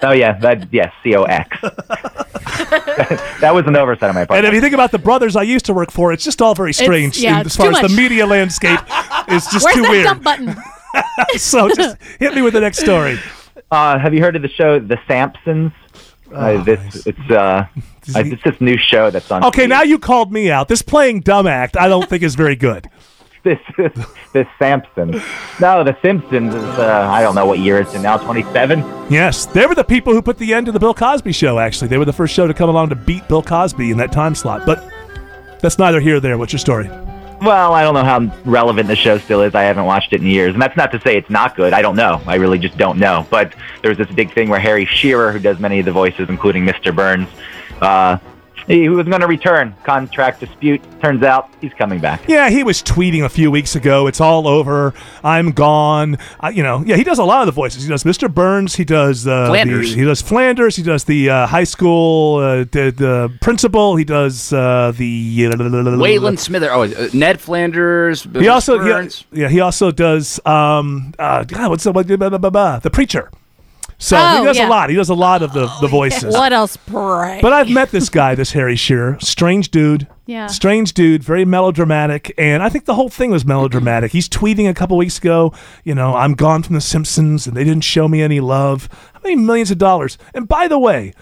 Oh 0.06 0.12
yeah, 0.12 0.38
that 0.40 0.68
yes, 0.74 0.92
C 1.02 1.16
O 1.16 1.24
X. 1.24 1.58
that 1.62 3.52
was 3.54 3.66
an 3.68 3.76
oversight 3.76 4.10
on 4.10 4.16
my 4.16 4.26
part. 4.26 4.38
And 4.38 4.46
if 4.48 4.54
you 4.54 4.60
think 4.62 4.74
about 4.74 4.92
the 4.92 5.00
brothers 5.00 5.36
I 5.36 5.44
used 5.44 5.66
to 5.68 5.74
work 5.74 5.92
for, 5.92 6.12
it's 6.12 6.24
just 6.24 6.42
all 6.42 6.54
very 6.56 6.74
strange 6.74 7.18
yeah, 7.18 7.40
in- 7.40 7.46
as 7.46 7.56
far 7.56 7.68
as 7.68 7.82
much. 7.82 7.90
the 7.90 7.96
media 7.98 8.26
landscape 8.26 8.80
is 9.30 9.46
just 9.48 9.64
Where's 9.64 9.76
too 9.76 9.82
that 9.84 9.90
weird. 9.92 10.04
dump 10.06 10.24
button? 10.24 10.56
so 11.38 11.70
just 11.70 11.98
hit 12.20 12.36
me 12.36 12.42
with 12.42 12.54
the 12.54 12.60
next 12.60 12.80
story. 12.80 13.18
Uh, 13.72 13.98
have 13.98 14.14
you 14.14 14.20
heard 14.22 14.36
of 14.36 14.42
the 14.42 14.50
show 14.50 14.80
The 14.80 14.98
Sampsons? 15.08 15.72
uh, 16.34 16.64
this 16.64 17.06
it's 17.08 17.32
uh, 17.32 17.66
uh, 18.16 18.24
it's 18.26 18.44
this 18.44 18.60
new 18.62 18.78
show 18.78 19.10
that's 19.10 19.30
on. 19.32 19.44
Okay, 19.46 19.66
TV. 19.66 19.70
now 19.70 19.82
you 19.84 20.00
called 20.00 20.32
me 20.32 20.52
out. 20.52 20.68
This 20.68 20.82
playing 20.82 21.22
dumb 21.22 21.48
act, 21.48 21.78
I 21.78 21.88
don't 21.88 22.10
think 22.10 22.24
is 22.24 22.36
very 22.36 22.56
good. 22.56 22.90
this 23.44 23.60
this 24.32 24.48
Sampson. 24.58 25.22
No, 25.60 25.84
The 25.84 25.98
Simpsons 26.02 26.56
is 26.56 26.64
uh, 26.64 27.08
I 27.12 27.22
don't 27.22 27.36
know 27.36 27.46
what 27.46 27.60
year 27.60 27.80
it's 27.80 27.94
in 27.94 28.02
now. 28.02 28.18
Twenty 28.18 28.44
seven. 28.54 28.80
Yes, 29.12 29.46
they 29.48 29.66
were 29.66 29.76
the 29.76 29.84
people 29.84 30.14
who 30.14 30.22
put 30.22 30.38
the 30.38 30.54
end 30.54 30.66
to 30.68 30.72
the 30.72 30.80
Bill 30.80 30.94
Cosby 30.94 31.34
show. 31.34 31.60
Actually, 31.60 31.90
they 31.90 31.98
were 31.98 32.06
the 32.06 32.14
first 32.14 32.34
show 32.34 32.48
to 32.48 32.54
come 32.54 32.70
along 32.70 32.90
to 32.90 32.96
beat 32.96 33.28
Bill 33.28 33.44
Cosby 33.44 33.92
in 33.92 33.98
that 33.98 34.14
time 34.14 34.34
slot. 34.34 34.66
But 34.66 34.90
that's 35.60 35.78
neither 35.78 36.00
here 36.00 36.14
nor 36.14 36.20
there. 36.22 36.38
What's 36.38 36.54
your 36.54 36.60
story? 36.60 36.90
Well, 37.42 37.74
I 37.74 37.84
don't 37.84 37.94
know 37.94 38.06
how 38.06 38.34
relevant 38.46 38.88
the 38.88 38.96
show 38.96 39.18
still 39.18 39.42
is. 39.42 39.54
I 39.54 39.64
haven't 39.64 39.84
watched 39.84 40.14
it 40.14 40.22
in 40.22 40.28
years, 40.28 40.54
and 40.54 40.62
that's 40.62 40.78
not 40.78 40.94
to 40.94 41.02
say 41.02 41.18
it's 41.18 41.30
not 41.30 41.58
good. 41.58 41.74
I 41.74 41.82
don't 41.82 41.98
know. 41.98 42.22
I 42.26 42.36
really 42.36 42.58
just 42.58 42.78
don't 42.78 42.98
know. 42.98 43.28
But 43.30 43.54
there's 43.82 43.98
this 43.98 44.10
big 44.12 44.34
thing 44.34 44.48
where 44.48 44.62
Harry 44.62 44.86
Shearer, 44.86 45.34
who 45.34 45.40
does 45.40 45.60
many 45.60 45.80
of 45.80 45.86
the 45.86 45.92
voices, 45.92 46.30
including 46.30 46.66
Mr. 46.66 46.96
Burns, 46.96 47.28
uh, 47.82 48.18
he 48.68 48.88
was 48.90 49.08
going 49.08 49.22
to 49.22 49.28
return. 49.28 49.76
Contract 49.84 50.40
dispute. 50.40 50.82
Turns 51.02 51.24
out 51.24 51.50
he's 51.60 51.74
coming 51.74 52.00
back. 52.00 52.28
Yeah, 52.30 52.50
he 52.50 52.64
was 52.64 52.82
tweeting 52.82 53.26
a 53.26 53.30
few 53.30 53.52
weeks 53.52 53.76
ago. 53.76 54.08
It's 54.08 54.22
all 54.22 54.48
over. 54.48 54.94
I'm 55.24 55.52
gone. 55.52 56.18
I, 56.40 56.52
you 56.52 56.64
know, 56.64 56.82
yeah, 56.86 56.96
he 56.96 57.04
does 57.04 57.20
a 57.20 57.24
lot 57.26 57.42
of 57.42 57.46
the 57.48 57.52
voices. 57.52 57.84
He 57.84 57.90
does 57.90 58.04
Mr. 58.04 58.34
Burns. 58.34 58.76
He 58.76 58.86
does 58.86 59.28
uh, 59.28 59.48
Flanders. 59.48 59.94
The, 59.94 60.00
he 60.00 60.06
does 60.06 60.22
Flanders. 60.22 60.76
He 60.78 60.84
does 60.84 61.04
the 61.04 61.30
uh, 61.30 61.48
high 61.48 61.66
school 61.66 62.38
uh, 62.38 62.58
the, 62.60 62.94
the 62.96 63.38
principal. 63.42 63.98
He 63.98 64.06
does 64.06 64.54
uh, 64.54 64.94
the 64.96 65.40
Waylon 65.40 66.40
Smither. 66.40 66.72
Oh, 66.72 66.84
uh, 66.84 67.10
Ned 67.14 67.42
Flanders. 67.42 68.24
He 68.24 68.48
also 68.48 68.80
he, 68.80 69.10
yeah 69.32 69.50
he 69.50 69.60
also 69.60 69.92
does 69.92 70.40
um 70.46 71.14
uh 71.20 71.44
God, 71.44 71.70
what's 71.70 71.84
the 71.84 71.92
what, 71.92 72.08
blah, 72.08 72.18
blah, 72.18 72.38
blah, 72.38 72.50
blah, 72.50 72.80
the 72.80 72.90
preacher. 72.90 73.30
So 74.04 74.18
Oh, 74.20 74.40
he 74.40 74.44
does 74.44 74.58
yeah. 74.58 74.68
a 74.68 74.70
lot. 74.70 74.90
He 74.90 74.98
does 74.98 75.08
a 75.10 75.14
lot 75.14 75.42
of 75.42 75.54
the, 75.54 75.64
oh, 75.70 75.78
the 75.80 75.88
voices. 75.88 76.34
What 76.34 76.52
else? 76.52 76.76
Pray. 76.76 77.40
But 77.42 77.54
I've 77.54 77.70
met 77.70 77.90
this 77.92 78.10
guy, 78.10 78.36
this 78.36 78.52
Harry 78.52 78.76
Shearer, 78.76 79.18
strange 79.22 79.72
dude. 79.72 80.08
Yeah. 80.26 80.48
Strange 80.48 80.94
dude, 80.94 81.24
very 81.24 81.46
melodramatic, 81.46 82.34
and 82.38 82.64
I 82.64 82.70
think 82.70 82.86
the 82.86 82.96
whole 82.96 83.10
thing 83.10 83.30
was 83.32 83.44
melodramatic. 83.46 84.12
He's 84.12 84.28
tweeting 84.30 84.70
a 84.70 84.74
couple 84.74 84.96
weeks 84.98 85.18
ago, 85.18 85.54
you 85.86 85.96
know, 85.96 86.16
I'm 86.16 86.34
gone 86.34 86.64
from 86.64 86.76
the 86.76 86.82
Simpsons 86.82 87.46
and 87.48 87.56
they 87.58 87.64
didn't 87.64 87.84
show 87.84 88.08
me 88.10 88.22
any 88.22 88.40
love. 88.42 88.88
How 89.14 89.20
many 89.24 89.36
millions 89.38 89.72
of 89.72 89.78
dollars? 89.78 90.18
And 90.34 90.48
by 90.48 90.68
the 90.68 90.80
way, 90.80 91.14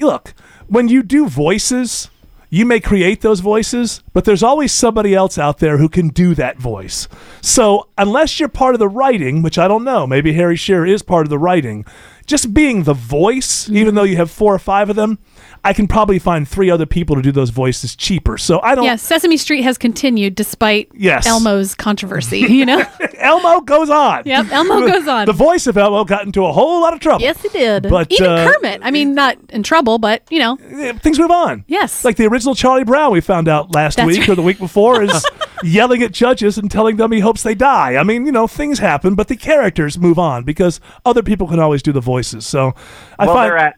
look, 0.00 0.34
when 0.68 0.86
you 0.88 1.02
do 1.04 1.28
voices, 1.28 2.10
you 2.48 2.66
may 2.66 2.80
create 2.80 3.20
those 3.20 3.38
voices, 3.38 4.02
but 4.12 4.24
there's 4.24 4.42
always 4.42 4.72
somebody 4.72 5.14
else 5.14 5.38
out 5.38 5.58
there 5.58 5.78
who 5.78 5.88
can 5.88 6.08
do 6.08 6.34
that 6.34 6.58
voice. 6.58 7.06
So, 7.40 7.88
unless 7.96 8.40
you're 8.40 8.48
part 8.48 8.74
of 8.74 8.80
the 8.80 8.88
writing, 8.88 9.42
which 9.42 9.58
I 9.58 9.68
don't 9.68 9.84
know, 9.84 10.04
maybe 10.08 10.32
Harry 10.32 10.56
Shearer 10.56 10.86
is 10.86 11.02
part 11.02 11.24
of 11.26 11.30
the 11.30 11.38
writing, 11.38 11.84
just 12.30 12.54
being 12.54 12.84
the 12.84 12.94
voice, 12.94 13.68
even 13.68 13.94
though 13.94 14.04
you 14.04 14.16
have 14.16 14.30
four 14.30 14.54
or 14.54 14.58
five 14.58 14.88
of 14.88 14.96
them, 14.96 15.18
I 15.62 15.72
can 15.74 15.86
probably 15.86 16.18
find 16.18 16.48
three 16.48 16.70
other 16.70 16.86
people 16.86 17.16
to 17.16 17.22
do 17.22 17.32
those 17.32 17.50
voices 17.50 17.94
cheaper. 17.94 18.38
So 18.38 18.60
I 18.62 18.74
don't. 18.74 18.84
yeah, 18.84 18.96
Sesame 18.96 19.36
Street 19.36 19.62
has 19.62 19.76
continued 19.76 20.34
despite 20.34 20.88
Yes. 20.94 21.26
Elmo's 21.26 21.74
controversy. 21.74 22.38
You 22.60 22.66
know. 22.66 22.84
Elmo 23.18 23.60
goes 23.60 23.90
on. 23.90 24.22
Yep, 24.26 24.50
Elmo 24.50 24.86
goes 24.86 25.06
on. 25.08 25.26
The 25.26 25.32
voice 25.32 25.66
of 25.66 25.76
Elmo 25.76 26.04
got 26.04 26.24
into 26.24 26.44
a 26.44 26.52
whole 26.52 26.80
lot 26.80 26.92
of 26.94 27.00
trouble. 27.00 27.22
yes, 27.22 27.40
he 27.42 27.48
did. 27.50 27.88
But, 27.88 28.10
even 28.12 28.26
uh, 28.30 28.50
Kermit. 28.52 28.80
I 28.82 28.90
mean, 28.90 29.14
not 29.14 29.36
in 29.50 29.62
trouble, 29.62 29.98
but 29.98 30.22
you 30.30 30.38
know. 30.38 30.56
Things 31.00 31.18
move 31.18 31.30
on. 31.30 31.64
Yes. 31.68 32.04
Like 32.04 32.16
the 32.16 32.26
original 32.26 32.54
Charlie 32.54 32.84
Brown 32.84 33.12
we 33.12 33.20
found 33.20 33.48
out 33.48 33.74
last 33.74 33.96
That's 33.96 34.06
week 34.06 34.28
or 34.28 34.34
the 34.34 34.42
week 34.42 34.58
before 34.58 35.02
is 35.02 35.24
yelling 35.62 36.02
at 36.02 36.12
judges 36.12 36.58
and 36.58 36.70
telling 36.70 36.96
them 36.96 37.12
he 37.12 37.20
hopes 37.20 37.42
they 37.42 37.54
die. 37.54 37.96
I 37.96 38.02
mean, 38.02 38.26
you 38.26 38.32
know, 38.32 38.46
things 38.46 38.78
happen, 38.78 39.14
but 39.14 39.28
the 39.28 39.36
characters 39.36 39.98
move 39.98 40.18
on 40.18 40.44
because 40.44 40.80
other 41.04 41.22
people 41.22 41.46
can 41.48 41.58
always 41.58 41.82
do 41.82 41.92
the 41.92 42.00
voices. 42.00 42.46
So 42.46 42.74
I 43.18 43.26
Well, 43.26 43.34
find 43.34 43.50
they're 43.50 43.56
at-. 43.58 43.74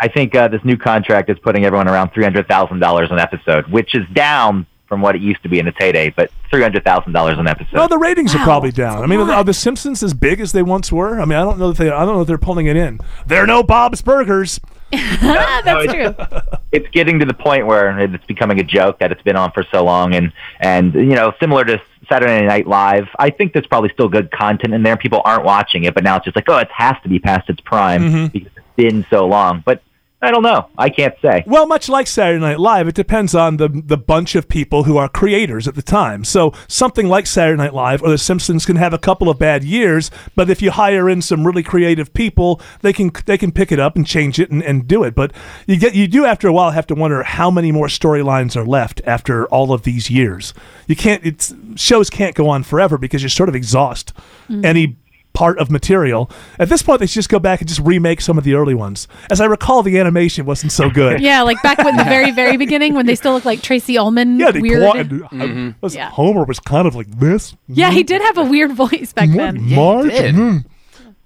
I 0.00 0.08
think 0.08 0.34
uh, 0.34 0.48
this 0.48 0.60
new 0.64 0.76
contract 0.76 1.30
is 1.30 1.38
putting 1.38 1.64
everyone 1.64 1.88
around 1.88 2.10
three 2.12 2.24
hundred 2.24 2.48
thousand 2.48 2.80
dollars 2.80 3.08
an 3.10 3.18
episode, 3.18 3.70
which 3.70 3.94
is 3.94 4.02
down 4.12 4.66
from 4.90 5.00
what 5.00 5.14
it 5.14 5.22
used 5.22 5.40
to 5.44 5.48
be 5.48 5.60
in 5.60 5.68
its 5.68 5.78
heyday, 5.80 6.10
but 6.10 6.30
three 6.50 6.60
hundred 6.60 6.84
thousand 6.84 7.12
dollars 7.12 7.38
an 7.38 7.46
episode. 7.46 7.72
Well, 7.72 7.88
the 7.88 7.96
ratings 7.96 8.34
are 8.34 8.42
probably 8.44 8.72
down. 8.72 8.98
a 8.98 9.02
I 9.02 9.06
mean, 9.06 9.20
are 9.20 9.44
the 9.44 9.54
Simpsons 9.54 10.02
as 10.02 10.12
big 10.12 10.40
as 10.40 10.50
they 10.52 10.62
once 10.64 10.90
were? 10.92 11.20
I 11.20 11.24
mean, 11.24 11.38
I 11.38 11.42
don't 11.44 11.58
know 11.58 11.68
that 11.72 11.78
they. 11.82 11.88
I 11.88 12.04
don't 12.04 12.16
know 12.16 12.20
if 12.22 12.26
they're 12.26 12.36
pulling 12.36 12.66
it 12.66 12.76
in. 12.76 12.98
There 13.26 13.42
are 13.42 13.46
no 13.46 13.62
Bob's 13.62 14.02
Burgers. 14.02 14.60
That's 14.92 15.92
true. 15.92 16.14
it's 16.72 16.88
getting 16.88 17.20
to 17.20 17.24
the 17.24 17.32
point 17.34 17.66
where 17.66 17.96
it's 18.00 18.24
becoming 18.26 18.58
a 18.58 18.64
joke 18.64 18.98
that 18.98 19.12
it's 19.12 19.22
been 19.22 19.36
on 19.36 19.52
for 19.52 19.64
so 19.72 19.84
long, 19.84 20.14
and 20.14 20.32
and 20.58 20.92
you 20.94 21.14
know, 21.14 21.32
similar 21.38 21.64
to 21.64 21.80
Saturday 22.08 22.44
Night 22.44 22.66
Live, 22.66 23.06
I 23.16 23.30
think 23.30 23.52
there's 23.52 23.68
probably 23.68 23.90
still 23.90 24.08
good 24.08 24.32
content 24.32 24.74
in 24.74 24.82
there. 24.82 24.96
People 24.96 25.22
aren't 25.24 25.44
watching 25.44 25.84
it, 25.84 25.94
but 25.94 26.02
now 26.02 26.16
it's 26.16 26.24
just 26.24 26.34
like, 26.34 26.48
oh, 26.48 26.58
it 26.58 26.68
has 26.76 26.96
to 27.04 27.08
be 27.08 27.20
past 27.20 27.48
its 27.48 27.60
prime 27.60 28.02
Mm-hmm. 28.02 28.26
because 28.26 28.50
it's 28.56 28.66
been 28.76 29.06
so 29.08 29.26
long. 29.26 29.62
But 29.64 29.82
I 30.22 30.30
don't 30.30 30.42
know. 30.42 30.68
I 30.76 30.90
can't 30.90 31.14
say. 31.22 31.44
Well, 31.46 31.66
much 31.66 31.88
like 31.88 32.06
Saturday 32.06 32.40
Night 32.40 32.60
Live, 32.60 32.86
it 32.88 32.94
depends 32.94 33.34
on 33.34 33.56
the 33.56 33.68
the 33.68 33.96
bunch 33.96 34.34
of 34.34 34.48
people 34.48 34.84
who 34.84 34.98
are 34.98 35.08
creators 35.08 35.66
at 35.66 35.74
the 35.74 35.82
time. 35.82 36.24
So 36.24 36.52
something 36.68 37.08
like 37.08 37.26
Saturday 37.26 37.56
Night 37.56 37.72
Live 37.72 38.02
or 38.02 38.10
The 38.10 38.18
Simpsons 38.18 38.66
can 38.66 38.76
have 38.76 38.92
a 38.92 38.98
couple 38.98 39.30
of 39.30 39.38
bad 39.38 39.64
years, 39.64 40.10
but 40.36 40.50
if 40.50 40.60
you 40.60 40.72
hire 40.72 41.08
in 41.08 41.22
some 41.22 41.46
really 41.46 41.62
creative 41.62 42.12
people, 42.12 42.60
they 42.82 42.92
can 42.92 43.10
they 43.24 43.38
can 43.38 43.50
pick 43.50 43.72
it 43.72 43.80
up 43.80 43.96
and 43.96 44.06
change 44.06 44.38
it 44.38 44.50
and, 44.50 44.62
and 44.62 44.86
do 44.86 45.04
it. 45.04 45.14
But 45.14 45.32
you 45.66 45.78
get 45.78 45.94
you 45.94 46.06
do 46.06 46.26
after 46.26 46.48
a 46.48 46.52
while 46.52 46.70
have 46.70 46.86
to 46.88 46.94
wonder 46.94 47.22
how 47.22 47.50
many 47.50 47.72
more 47.72 47.86
storylines 47.86 48.56
are 48.56 48.66
left 48.66 49.00
after 49.06 49.46
all 49.46 49.72
of 49.72 49.84
these 49.84 50.10
years. 50.10 50.52
You 50.86 50.96
can't 50.96 51.24
it's 51.24 51.54
shows 51.76 52.10
can't 52.10 52.34
go 52.34 52.48
on 52.50 52.62
forever 52.62 52.98
because 52.98 53.22
you 53.22 53.30
sort 53.30 53.48
of 53.48 53.54
exhaust 53.54 54.12
mm-hmm. 54.48 54.66
any 54.66 54.98
part 55.32 55.58
of 55.58 55.70
material. 55.70 56.30
At 56.58 56.68
this 56.68 56.82
point, 56.82 57.00
they 57.00 57.06
should 57.06 57.14
just 57.14 57.28
go 57.28 57.38
back 57.38 57.60
and 57.60 57.68
just 57.68 57.80
remake 57.80 58.20
some 58.20 58.36
of 58.38 58.44
the 58.44 58.54
early 58.54 58.74
ones. 58.74 59.06
As 59.30 59.40
I 59.40 59.46
recall, 59.46 59.82
the 59.82 59.98
animation 59.98 60.44
wasn't 60.46 60.72
so 60.72 60.90
good. 60.90 61.20
Yeah, 61.30 61.42
like 61.42 61.62
back 61.62 61.78
when 61.78 61.96
the 61.96 62.04
very, 62.04 62.30
very 62.32 62.56
beginning 62.56 62.94
when 62.94 63.06
they 63.06 63.14
still 63.14 63.32
look 63.32 63.44
like 63.44 63.62
Tracey 63.62 63.96
Ullman. 63.98 64.38
Yeah, 64.38 64.50
they 64.50 64.60
weird. 64.60 64.82
plotted. 64.82 65.22
I- 65.32 65.74
was- 65.80 65.94
Yeah. 65.94 66.10
Homer 66.10 66.44
was 66.44 66.58
kind 66.60 66.86
of 66.88 66.94
like 66.94 67.10
this. 67.18 67.54
Yeah, 67.68 67.90
he 67.90 68.02
did 68.02 68.22
have 68.22 68.38
a 68.38 68.44
weird 68.44 68.72
voice 68.72 69.12
back 69.12 69.28
then. 69.30 69.62
Marge. 69.74 70.10
did. 70.10 70.34
mm. 70.34 70.64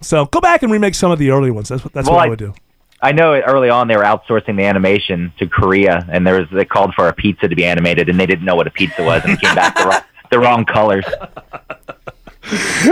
So 0.01 0.27
go 0.27 0.41
back 0.41 0.63
and 0.63 0.71
remake 0.71 0.95
some 0.95 1.11
of 1.11 1.19
the 1.19 1.31
early 1.31 1.51
ones. 1.51 1.69
That's 1.71 1.83
what 1.85 1.93
that's 1.93 2.07
Well, 2.07 2.17
what 2.17 2.23
I 2.23 2.27
I- 2.27 2.29
would 2.31 2.39
do. 2.39 2.55
I 3.03 3.13
know 3.13 3.35
early 3.35 3.69
on 3.69 3.89
they 3.89 3.97
were 3.97 4.03
outsourcing 4.03 4.57
the 4.57 4.65
animation 4.65 5.31
to 5.39 5.47
Korea, 5.47 6.07
and 6.11 6.27
there 6.27 6.39
was 6.41 6.49
they 6.51 6.65
called 6.65 6.95
for 6.95 7.07
a 7.09 7.13
pizza 7.13 7.49
to 7.49 7.55
be 7.55 7.65
animated, 7.67 8.09
and 8.09 8.19
they 8.19 8.25
didn't 8.25 8.47
know 8.47 8.55
what 8.57 8.67
a 8.67 8.71
pizza 8.71 9.03
was, 9.05 9.23
and 9.25 9.35
it 9.35 9.41
came 9.43 9.55
back 9.55 9.77
the 9.77 9.85
wrong, 9.85 10.01
the 10.31 10.39
wrong 10.39 10.65
colors. 10.65 11.05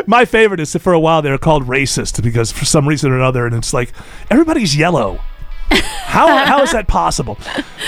My 0.06 0.24
favorite 0.24 0.60
is 0.60 0.72
that 0.72 0.80
for 0.80 0.92
a 0.92 1.00
while 1.00 1.22
they 1.22 1.30
were 1.30 1.38
called 1.38 1.66
racist 1.66 2.22
because 2.22 2.52
for 2.52 2.64
some 2.64 2.88
reason 2.88 3.12
or 3.12 3.16
another, 3.16 3.46
and 3.46 3.54
it's 3.54 3.74
like 3.74 3.92
everybody's 4.30 4.76
yellow. 4.76 5.20
How 5.70 6.44
how 6.44 6.62
is 6.62 6.72
that 6.72 6.86
possible? 6.86 7.38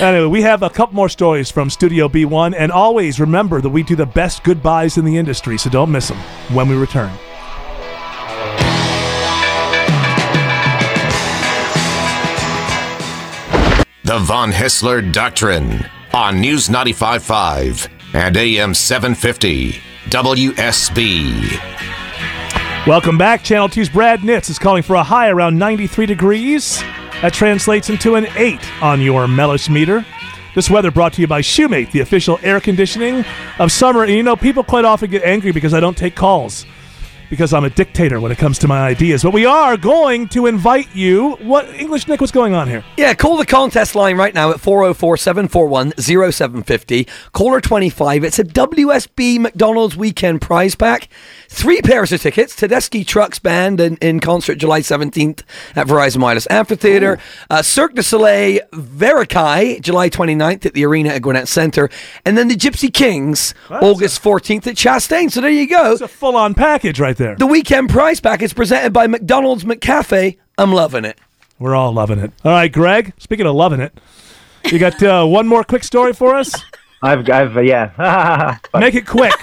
Anyway, 0.01 0.27
we 0.27 0.43
have 0.43 0.63
a 0.63 0.71
couple 0.71 0.95
more 0.95 1.09
stories 1.09 1.51
from 1.51 1.69
Studio 1.69 2.09
B1, 2.09 2.55
and 2.57 2.73
always 2.73 3.21
remember 3.21 3.61
that 3.61 3.69
we 3.69 3.83
do 3.83 3.97
the 3.97 4.07
best 4.07 4.43
goodbyes 4.45 4.97
in 4.97 5.05
the 5.05 5.17
industry, 5.19 5.59
so 5.59 5.69
don't 5.69 5.93
miss 5.93 6.09
them 6.09 6.19
when 6.55 6.69
we 6.69 6.75
return. 6.75 7.13
The 14.05 14.19
Von 14.19 14.53
Haessler 14.53 15.13
Doctrine 15.13 15.87
on 16.13 16.41
News 16.41 16.69
95.5 16.69 17.89
and 18.15 18.37
AM 18.37 18.75
750 18.75 19.94
WSB. 20.11 21.59
Welcome 22.87 23.17
back. 23.17 23.43
Channel 23.43 23.69
2's 23.69 23.89
Brad 23.89 24.21
Nitz 24.21 24.51
is 24.51 24.59
calling 24.59 24.83
for 24.83 24.97
a 24.97 25.03
high 25.03 25.29
around 25.29 25.59
93 25.59 26.07
degrees. 26.07 26.81
That 27.23 27.33
translates 27.33 27.89
into 27.89 28.15
an 28.15 28.27
8 28.37 28.61
on 28.83 29.01
your 29.01 29.27
Mellish 29.27 29.71
meter. 29.71 30.05
This 30.55 30.69
weather 30.69 30.91
brought 30.91 31.15
to 31.15 31.21
you 31.21 31.27
by 31.27 31.41
Shoemate, 31.41 31.91
the 31.91 32.01
official 32.01 32.39
air 32.43 32.61
conditioning 32.61 33.25
of 33.59 33.73
summer. 33.73 34.03
And 34.03 34.13
you 34.13 34.23
know, 34.23 34.37
people 34.37 34.63
quite 34.63 34.85
often 34.85 35.11
get 35.11 35.25
angry 35.25 35.53
because 35.53 35.75
I 35.75 35.81
don't 35.81 35.97
take 35.97 36.15
calls 36.15 36.67
because 37.31 37.53
I'm 37.53 37.65
a 37.65 37.71
dictator 37.71 38.21
when 38.21 38.33
it 38.33 38.39
comes 38.39 38.59
to 38.61 38.69
my 38.69 38.81
ideas. 38.87 39.23
But 39.23 39.33
we 39.33 39.47
are 39.47 39.77
going 39.77 40.29
to 40.29 40.47
invite 40.47 40.95
you. 40.95 41.33
What 41.37 41.69
English 41.75 42.09
Nick? 42.09 42.21
What's 42.21 42.33
going 42.33 42.55
on 42.55 42.69
here? 42.69 42.85
Yeah, 42.97 43.15
call 43.15 43.37
the 43.37 43.47
contest 43.47 43.95
line 43.95 44.17
right 44.17 44.35
now 44.35 44.51
at 44.51 44.61
404 44.61 45.17
741 45.17 45.93
0750. 45.99 47.07
Caller 47.33 47.61
25. 47.61 48.25
It's 48.25 48.39
a 48.39 48.45
WSB 48.45 49.39
McDonald's 49.39 49.97
weekend 49.97 50.41
prize 50.41 50.75
pack. 50.75 51.09
Three 51.55 51.81
pairs 51.83 52.11
of 52.11 52.21
tickets. 52.21 52.57
Tedeschi 52.57 53.07
Trucks 53.07 53.39
Band 53.39 53.81
in, 53.81 53.97
in 53.99 54.19
concert 54.19 54.57
July 54.57 54.81
17th 54.81 55.45
at 55.77 55.87
Verizon 55.87 56.21
Wireless 56.21 56.49
Amphitheater. 56.51 57.21
Uh, 57.49 57.63
Cirque 57.63 57.95
du 57.95 58.03
Soleil 58.03 58.59
Varekai 58.73 59.81
July 59.81 60.11
29th 60.11 60.67
at 60.67 60.75
the 60.75 60.85
Arena 60.85 61.11
at 61.11 61.23
Gwinnett 61.23 61.47
Center. 61.47 61.89
And 62.25 62.37
then 62.37 62.49
the 62.49 62.57
Gypsy 62.57 62.93
Kings 62.93 63.55
August 63.71 64.21
14th 64.21 64.67
at 64.67 64.75
Chastain. 64.75 65.31
So 65.31 65.41
there 65.41 65.49
you 65.49 65.69
go. 65.69 65.93
It's 65.93 66.01
a 66.01 66.09
full-on 66.09 66.55
package 66.55 66.99
right 66.99 67.17
there. 67.17 67.37
The 67.37 67.47
weekend 67.47 67.89
prize 67.89 68.19
pack 68.19 68.43
is 68.43 68.53
presented 68.53 68.93
by 68.93 69.07
McDonald's 69.07 69.63
McCafe. 69.63 70.37
I'm 70.59 70.73
loving 70.73 71.05
it. 71.05 71.19
We're 71.61 71.77
all 71.77 71.93
loving 71.93 72.19
it. 72.19 72.33
All 72.45 72.51
right, 72.51 72.71
Greg. 72.71 73.13
Speaking 73.19 73.47
of 73.47 73.55
loving 73.55 73.79
it, 73.79 73.97
you 74.73 74.81
got 74.81 75.01
uh, 75.05 75.25
one 75.25 75.47
more 75.47 75.63
quick 75.63 75.85
story 75.85 76.15
for 76.15 76.35
us. 76.35 76.53
I've, 77.05 77.29
I've, 77.29 77.57
uh, 77.57 77.61
yeah. 77.61 78.57
Make 78.75 78.95
it 78.95 79.07
quick. 79.07 79.35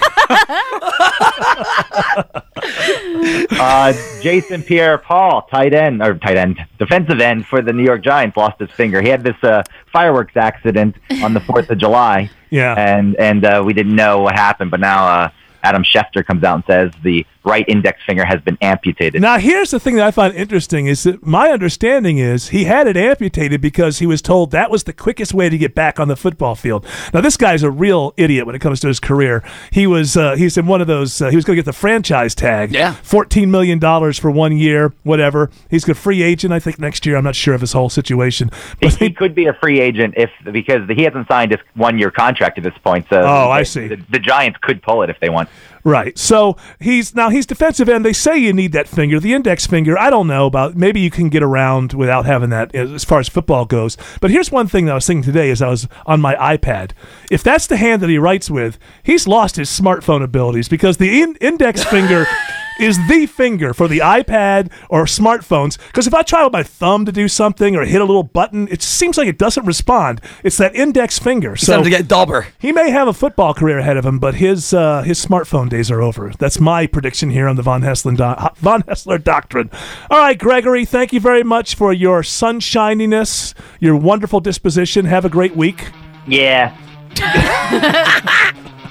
uh, 3.52 3.92
Jason 4.20 4.64
Pierre-Paul, 4.64 5.42
tight 5.42 5.72
end 5.72 6.02
or 6.02 6.14
tight 6.14 6.36
end, 6.36 6.58
defensive 6.80 7.20
end 7.20 7.46
for 7.46 7.62
the 7.62 7.72
New 7.72 7.84
York 7.84 8.02
Giants, 8.02 8.36
lost 8.36 8.58
his 8.58 8.70
finger. 8.72 9.00
He 9.00 9.08
had 9.08 9.22
this 9.22 9.36
uh, 9.44 9.62
fireworks 9.92 10.36
accident 10.36 10.96
on 11.22 11.34
the 11.34 11.40
Fourth 11.40 11.70
of 11.70 11.78
July. 11.78 12.30
Yeah. 12.50 12.74
and 12.74 13.16
and 13.16 13.44
uh, 13.44 13.62
we 13.64 13.72
didn't 13.72 13.94
know 13.94 14.20
what 14.20 14.34
happened, 14.34 14.70
but 14.70 14.80
now 14.80 15.06
uh, 15.06 15.30
Adam 15.62 15.84
Schefter 15.84 16.26
comes 16.26 16.44
out 16.44 16.56
and 16.56 16.64
says 16.66 16.92
the 17.02 17.24
right 17.44 17.64
index 17.68 18.00
finger 18.06 18.24
has 18.24 18.40
been 18.40 18.56
amputated. 18.60 19.20
Now, 19.20 19.38
here's 19.38 19.70
the 19.70 19.80
thing 19.80 19.96
that 19.96 20.06
I 20.06 20.10
find 20.10 20.34
interesting 20.34 20.86
is 20.86 21.02
that 21.04 21.26
my 21.26 21.48
understanding 21.50 22.18
is 22.18 22.48
he 22.50 22.64
had 22.64 22.86
it 22.86 22.96
amputated 22.96 23.60
because 23.60 23.98
he 23.98 24.06
was 24.06 24.22
told 24.22 24.50
that 24.52 24.70
was 24.70 24.84
the 24.84 24.92
quickest 24.92 25.34
way 25.34 25.48
to 25.48 25.58
get 25.58 25.74
back 25.74 25.98
on 25.98 26.08
the 26.08 26.16
football 26.16 26.54
field. 26.54 26.86
Now, 27.12 27.20
this 27.20 27.36
guy's 27.36 27.62
a 27.62 27.70
real 27.70 28.14
idiot 28.16 28.46
when 28.46 28.54
it 28.54 28.60
comes 28.60 28.80
to 28.80 28.88
his 28.88 29.00
career. 29.00 29.42
He 29.70 29.86
was 29.86 30.16
uh, 30.16 30.36
he's 30.36 30.56
in 30.56 30.66
one 30.66 30.80
of 30.80 30.86
those. 30.86 31.20
Uh, 31.20 31.30
he 31.30 31.36
was 31.36 31.44
going 31.44 31.56
to 31.56 31.62
get 31.62 31.66
the 31.66 31.72
franchise 31.72 32.34
tag. 32.34 32.72
Yeah. 32.72 32.94
fourteen 33.02 33.50
million 33.50 33.78
dollars 33.78 34.18
for 34.18 34.30
one 34.30 34.56
year, 34.56 34.92
whatever. 35.02 35.50
He's 35.70 35.88
a 35.88 35.94
free 35.94 36.22
agent, 36.22 36.52
I 36.52 36.58
think, 36.60 36.78
next 36.78 37.04
year. 37.06 37.16
I'm 37.16 37.24
not 37.24 37.34
sure 37.34 37.54
of 37.54 37.60
his 37.60 37.72
whole 37.72 37.88
situation, 37.90 38.50
He, 38.80 38.86
but 38.86 38.94
he 38.94 39.10
could 39.10 39.34
be 39.34 39.46
a 39.46 39.52
free 39.54 39.80
agent 39.80 40.14
if 40.16 40.30
because 40.52 40.88
he 40.88 41.02
hasn't 41.02 41.28
signed 41.28 41.50
his 41.50 41.60
one-year 41.74 42.10
contract 42.10 42.58
at 42.58 42.64
this 42.64 42.76
point. 42.84 43.06
So 43.10 43.20
Oh, 43.20 43.50
I 43.50 43.62
see. 43.64 43.88
The, 43.88 43.96
the 44.10 44.18
Giants 44.18 44.58
could 44.62 44.82
pull 44.82 45.02
it 45.02 45.10
if 45.10 45.18
they 45.20 45.28
want. 45.28 45.48
Right. 45.84 46.16
So 46.16 46.56
he's 46.78 47.14
now 47.14 47.30
he's 47.30 47.44
defensive 47.44 47.88
end. 47.88 48.04
They 48.04 48.12
say 48.12 48.38
you 48.38 48.52
need 48.52 48.72
that 48.72 48.86
finger, 48.86 49.18
the 49.18 49.34
index 49.34 49.66
finger. 49.66 49.98
I 49.98 50.10
don't 50.10 50.28
know 50.28 50.46
about. 50.46 50.76
Maybe 50.76 51.00
you 51.00 51.10
can 51.10 51.28
get 51.28 51.42
around 51.42 51.92
without 51.92 52.24
having 52.24 52.50
that 52.50 52.72
as 52.74 53.04
far 53.04 53.18
as 53.18 53.28
football 53.28 53.64
goes. 53.64 53.96
But 54.20 54.30
here's 54.30 54.52
one 54.52 54.68
thing 54.68 54.86
that 54.86 54.92
I 54.92 54.94
was 54.94 55.06
thinking 55.06 55.24
today 55.24 55.50
as 55.50 55.60
I 55.60 55.68
was 55.68 55.88
on 56.06 56.20
my 56.20 56.36
iPad. 56.36 56.92
If 57.32 57.42
that's 57.42 57.66
the 57.66 57.76
hand 57.76 58.00
that 58.02 58.10
he 58.10 58.18
writes 58.18 58.48
with, 58.48 58.78
he's 59.02 59.26
lost 59.26 59.56
his 59.56 59.68
smartphone 59.68 60.22
abilities 60.22 60.68
because 60.68 60.98
the 60.98 61.20
in- 61.20 61.36
index 61.40 61.82
finger. 61.82 62.26
Is 62.82 62.98
the 63.08 63.26
finger 63.26 63.72
for 63.72 63.86
the 63.86 64.00
iPad 64.00 64.70
or 64.90 65.04
smartphones? 65.04 65.78
Because 65.86 66.06
if 66.08 66.14
I 66.14 66.22
try 66.22 66.42
with 66.42 66.52
my 66.52 66.64
thumb 66.64 67.06
to 67.06 67.12
do 67.12 67.28
something 67.28 67.76
or 67.76 67.84
hit 67.84 68.00
a 68.00 68.04
little 68.04 68.24
button, 68.24 68.66
it 68.68 68.82
seems 68.82 69.16
like 69.16 69.28
it 69.28 69.38
doesn't 69.38 69.64
respond. 69.64 70.20
It's 70.42 70.56
that 70.56 70.74
index 70.74 71.18
finger. 71.18 71.52
It's 71.52 71.64
So 71.64 71.82
to 71.82 71.88
get 71.90 72.08
Dauber. 72.08 72.48
he 72.58 72.72
may 72.72 72.90
have 72.90 73.06
a 73.06 73.12
football 73.12 73.54
career 73.54 73.78
ahead 73.78 73.96
of 73.96 74.04
him, 74.04 74.18
but 74.18 74.34
his 74.34 74.74
uh, 74.74 75.02
his 75.02 75.24
smartphone 75.24 75.68
days 75.68 75.90
are 75.92 76.02
over. 76.02 76.32
That's 76.38 76.58
my 76.58 76.86
prediction 76.88 77.30
here 77.30 77.46
on 77.46 77.54
the 77.56 77.62
Von 77.62 77.82
Haessler 77.82 78.16
do- 78.16 78.48
Von 78.60 78.82
Haessler 78.82 79.22
doctrine. 79.22 79.70
All 80.10 80.18
right, 80.18 80.36
Gregory, 80.38 80.84
thank 80.84 81.12
you 81.12 81.20
very 81.20 81.44
much 81.44 81.76
for 81.76 81.92
your 81.92 82.22
sunshininess, 82.22 83.54
your 83.78 83.94
wonderful 83.96 84.40
disposition. 84.40 85.04
Have 85.04 85.24
a 85.24 85.28
great 85.30 85.54
week. 85.56 85.90
Yeah. 86.26 86.76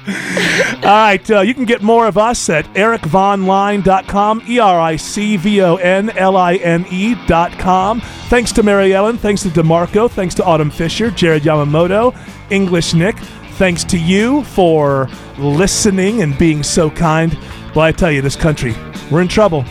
All 0.07 0.81
right, 0.81 1.29
uh, 1.29 1.41
you 1.41 1.53
can 1.53 1.65
get 1.65 1.83
more 1.83 2.07
of 2.07 2.17
us 2.17 2.49
at 2.49 2.65
ericvonline.com, 2.73 4.43
E 4.47 4.57
R 4.57 4.79
I 4.79 4.95
C 4.95 5.37
V 5.37 5.61
O 5.61 5.75
N 5.75 6.09
L 6.17 6.35
I 6.37 6.55
N 6.55 6.85
E.com. 6.89 8.01
Thanks 8.01 8.51
to 8.53 8.63
Mary 8.63 8.95
Ellen. 8.95 9.17
Thanks 9.17 9.43
to 9.43 9.49
DeMarco. 9.49 10.09
Thanks 10.09 10.33
to 10.35 10.43
Autumn 10.43 10.71
Fisher, 10.71 11.11
Jared 11.11 11.43
Yamamoto, 11.43 12.17
English 12.49 12.95
Nick. 12.95 13.15
Thanks 13.57 13.83
to 13.85 13.99
you 13.99 14.43
for 14.45 15.07
listening 15.37 16.23
and 16.23 16.35
being 16.37 16.63
so 16.63 16.89
kind. 16.89 17.37
Well, 17.75 17.85
I 17.85 17.91
tell 17.91 18.11
you, 18.11 18.23
this 18.23 18.35
country, 18.35 18.73
we're 19.11 19.21
in 19.21 19.27
trouble. 19.27 19.63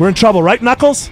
We're 0.00 0.08
in 0.08 0.14
trouble, 0.14 0.42
right, 0.42 0.60
Knuckles? 0.60 1.08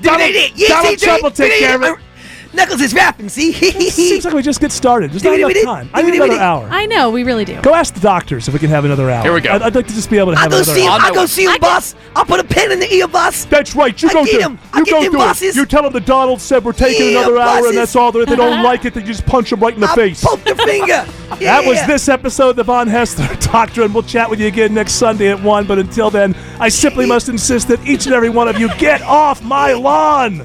Donald, 0.00 0.32
Donald 0.66 0.98
Trump 0.98 1.22
will 1.22 1.30
take 1.30 1.58
care 1.60 1.76
of 1.76 1.82
it. 1.82 2.09
Knuckles 2.52 2.80
is 2.80 2.92
rapping. 2.92 3.28
See? 3.28 3.52
Seems 3.90 4.24
like 4.24 4.34
we 4.34 4.42
just 4.42 4.60
get 4.60 4.72
started. 4.72 5.12
There's 5.12 5.22
not 5.22 5.34
enough 5.38 5.52
time. 5.64 5.88
I 5.94 6.02
need 6.02 6.14
another 6.14 6.34
hour. 6.40 6.68
I 6.70 6.86
know, 6.86 7.08
we 7.10 7.22
really 7.22 7.44
do. 7.44 7.60
Go 7.62 7.74
ask 7.74 7.94
the 7.94 8.00
doctors 8.00 8.48
if 8.48 8.54
we 8.54 8.58
can 8.60 8.70
have 8.70 8.84
another 8.84 9.08
hour. 9.08 9.22
Here 9.22 9.32
we 9.32 9.40
go. 9.40 9.50
I'd, 9.52 9.62
I'd 9.62 9.74
like 9.74 9.86
to 9.86 9.94
just 9.94 10.10
be 10.10 10.18
able 10.18 10.32
to 10.32 10.38
have 10.38 10.52
I'll 10.52 10.58
have 10.58 10.66
go 10.66 10.72
another 10.72 10.80
see 10.80 10.84
him. 10.86 10.90
hour. 10.92 10.98
I'll 11.00 11.14
go 11.14 11.26
see 11.26 11.44
him, 11.44 11.50
I 11.50 11.52
can- 11.58 11.60
boss. 11.60 11.94
I'll 12.16 12.24
put 12.24 12.40
a 12.40 12.44
pin 12.44 12.72
in 12.72 12.80
the 12.80 12.92
ear, 12.92 13.06
boss. 13.06 13.44
That's 13.44 13.76
right. 13.76 14.00
You 14.02 14.08
I 14.08 14.12
go 14.12 14.24
get 14.24 14.32
do 14.32 14.38
it. 14.38 14.44
'em. 14.44 14.58
I 14.72 14.78
You 14.80 14.84
get 14.84 14.90
go 14.92 15.02
them 15.04 15.12
do 15.12 15.18
bosses. 15.18 15.56
it. 15.56 15.60
You 15.60 15.66
tell 15.66 15.82
them 15.84 15.92
the 15.92 16.00
Donald 16.00 16.40
said 16.40 16.64
we're 16.64 16.72
taking 16.72 17.12
Yeah, 17.12 17.18
another 17.20 17.38
hour, 17.38 17.46
bosses. 17.46 17.68
and 17.68 17.78
that's 17.78 17.94
all. 17.96 18.16
If 18.16 18.28
they 18.28 18.34
don't 18.36 18.52
uh-huh. 18.54 18.62
like 18.64 18.84
it, 18.84 18.94
they 18.94 19.02
just 19.02 19.24
punch 19.26 19.50
them 19.50 19.60
right 19.60 19.74
in 19.74 19.80
the 19.80 19.88
I'll 19.88 19.94
face. 19.94 20.24
poke 20.24 20.42
the 20.44 20.54
finger. 20.56 21.06
That 21.40 21.64
was 21.64 21.76
Yeah. 21.76 21.86
this 21.86 22.08
episode 22.08 22.50
of 22.50 22.56
the 22.56 22.64
Von 22.64 22.88
Haessler 22.88 23.40
Doctrine. 23.52 23.92
We'll 23.92 24.02
chat 24.02 24.28
with 24.28 24.40
you 24.40 24.48
again 24.48 24.74
next 24.74 24.94
Sunday 24.94 25.28
at 25.30 25.40
1. 25.40 25.66
But 25.66 25.78
until 25.78 26.10
then, 26.10 26.34
I 26.58 26.68
simply 26.68 27.06
must 27.06 27.28
insist 27.28 27.68
that 27.68 27.80
each 27.86 28.06
and 28.06 28.14
every 28.14 28.30
one 28.30 28.48
of 28.48 28.58
you 28.58 28.68
get 28.76 29.00
off 29.02 29.40
my 29.42 29.72
lawn. 29.72 30.44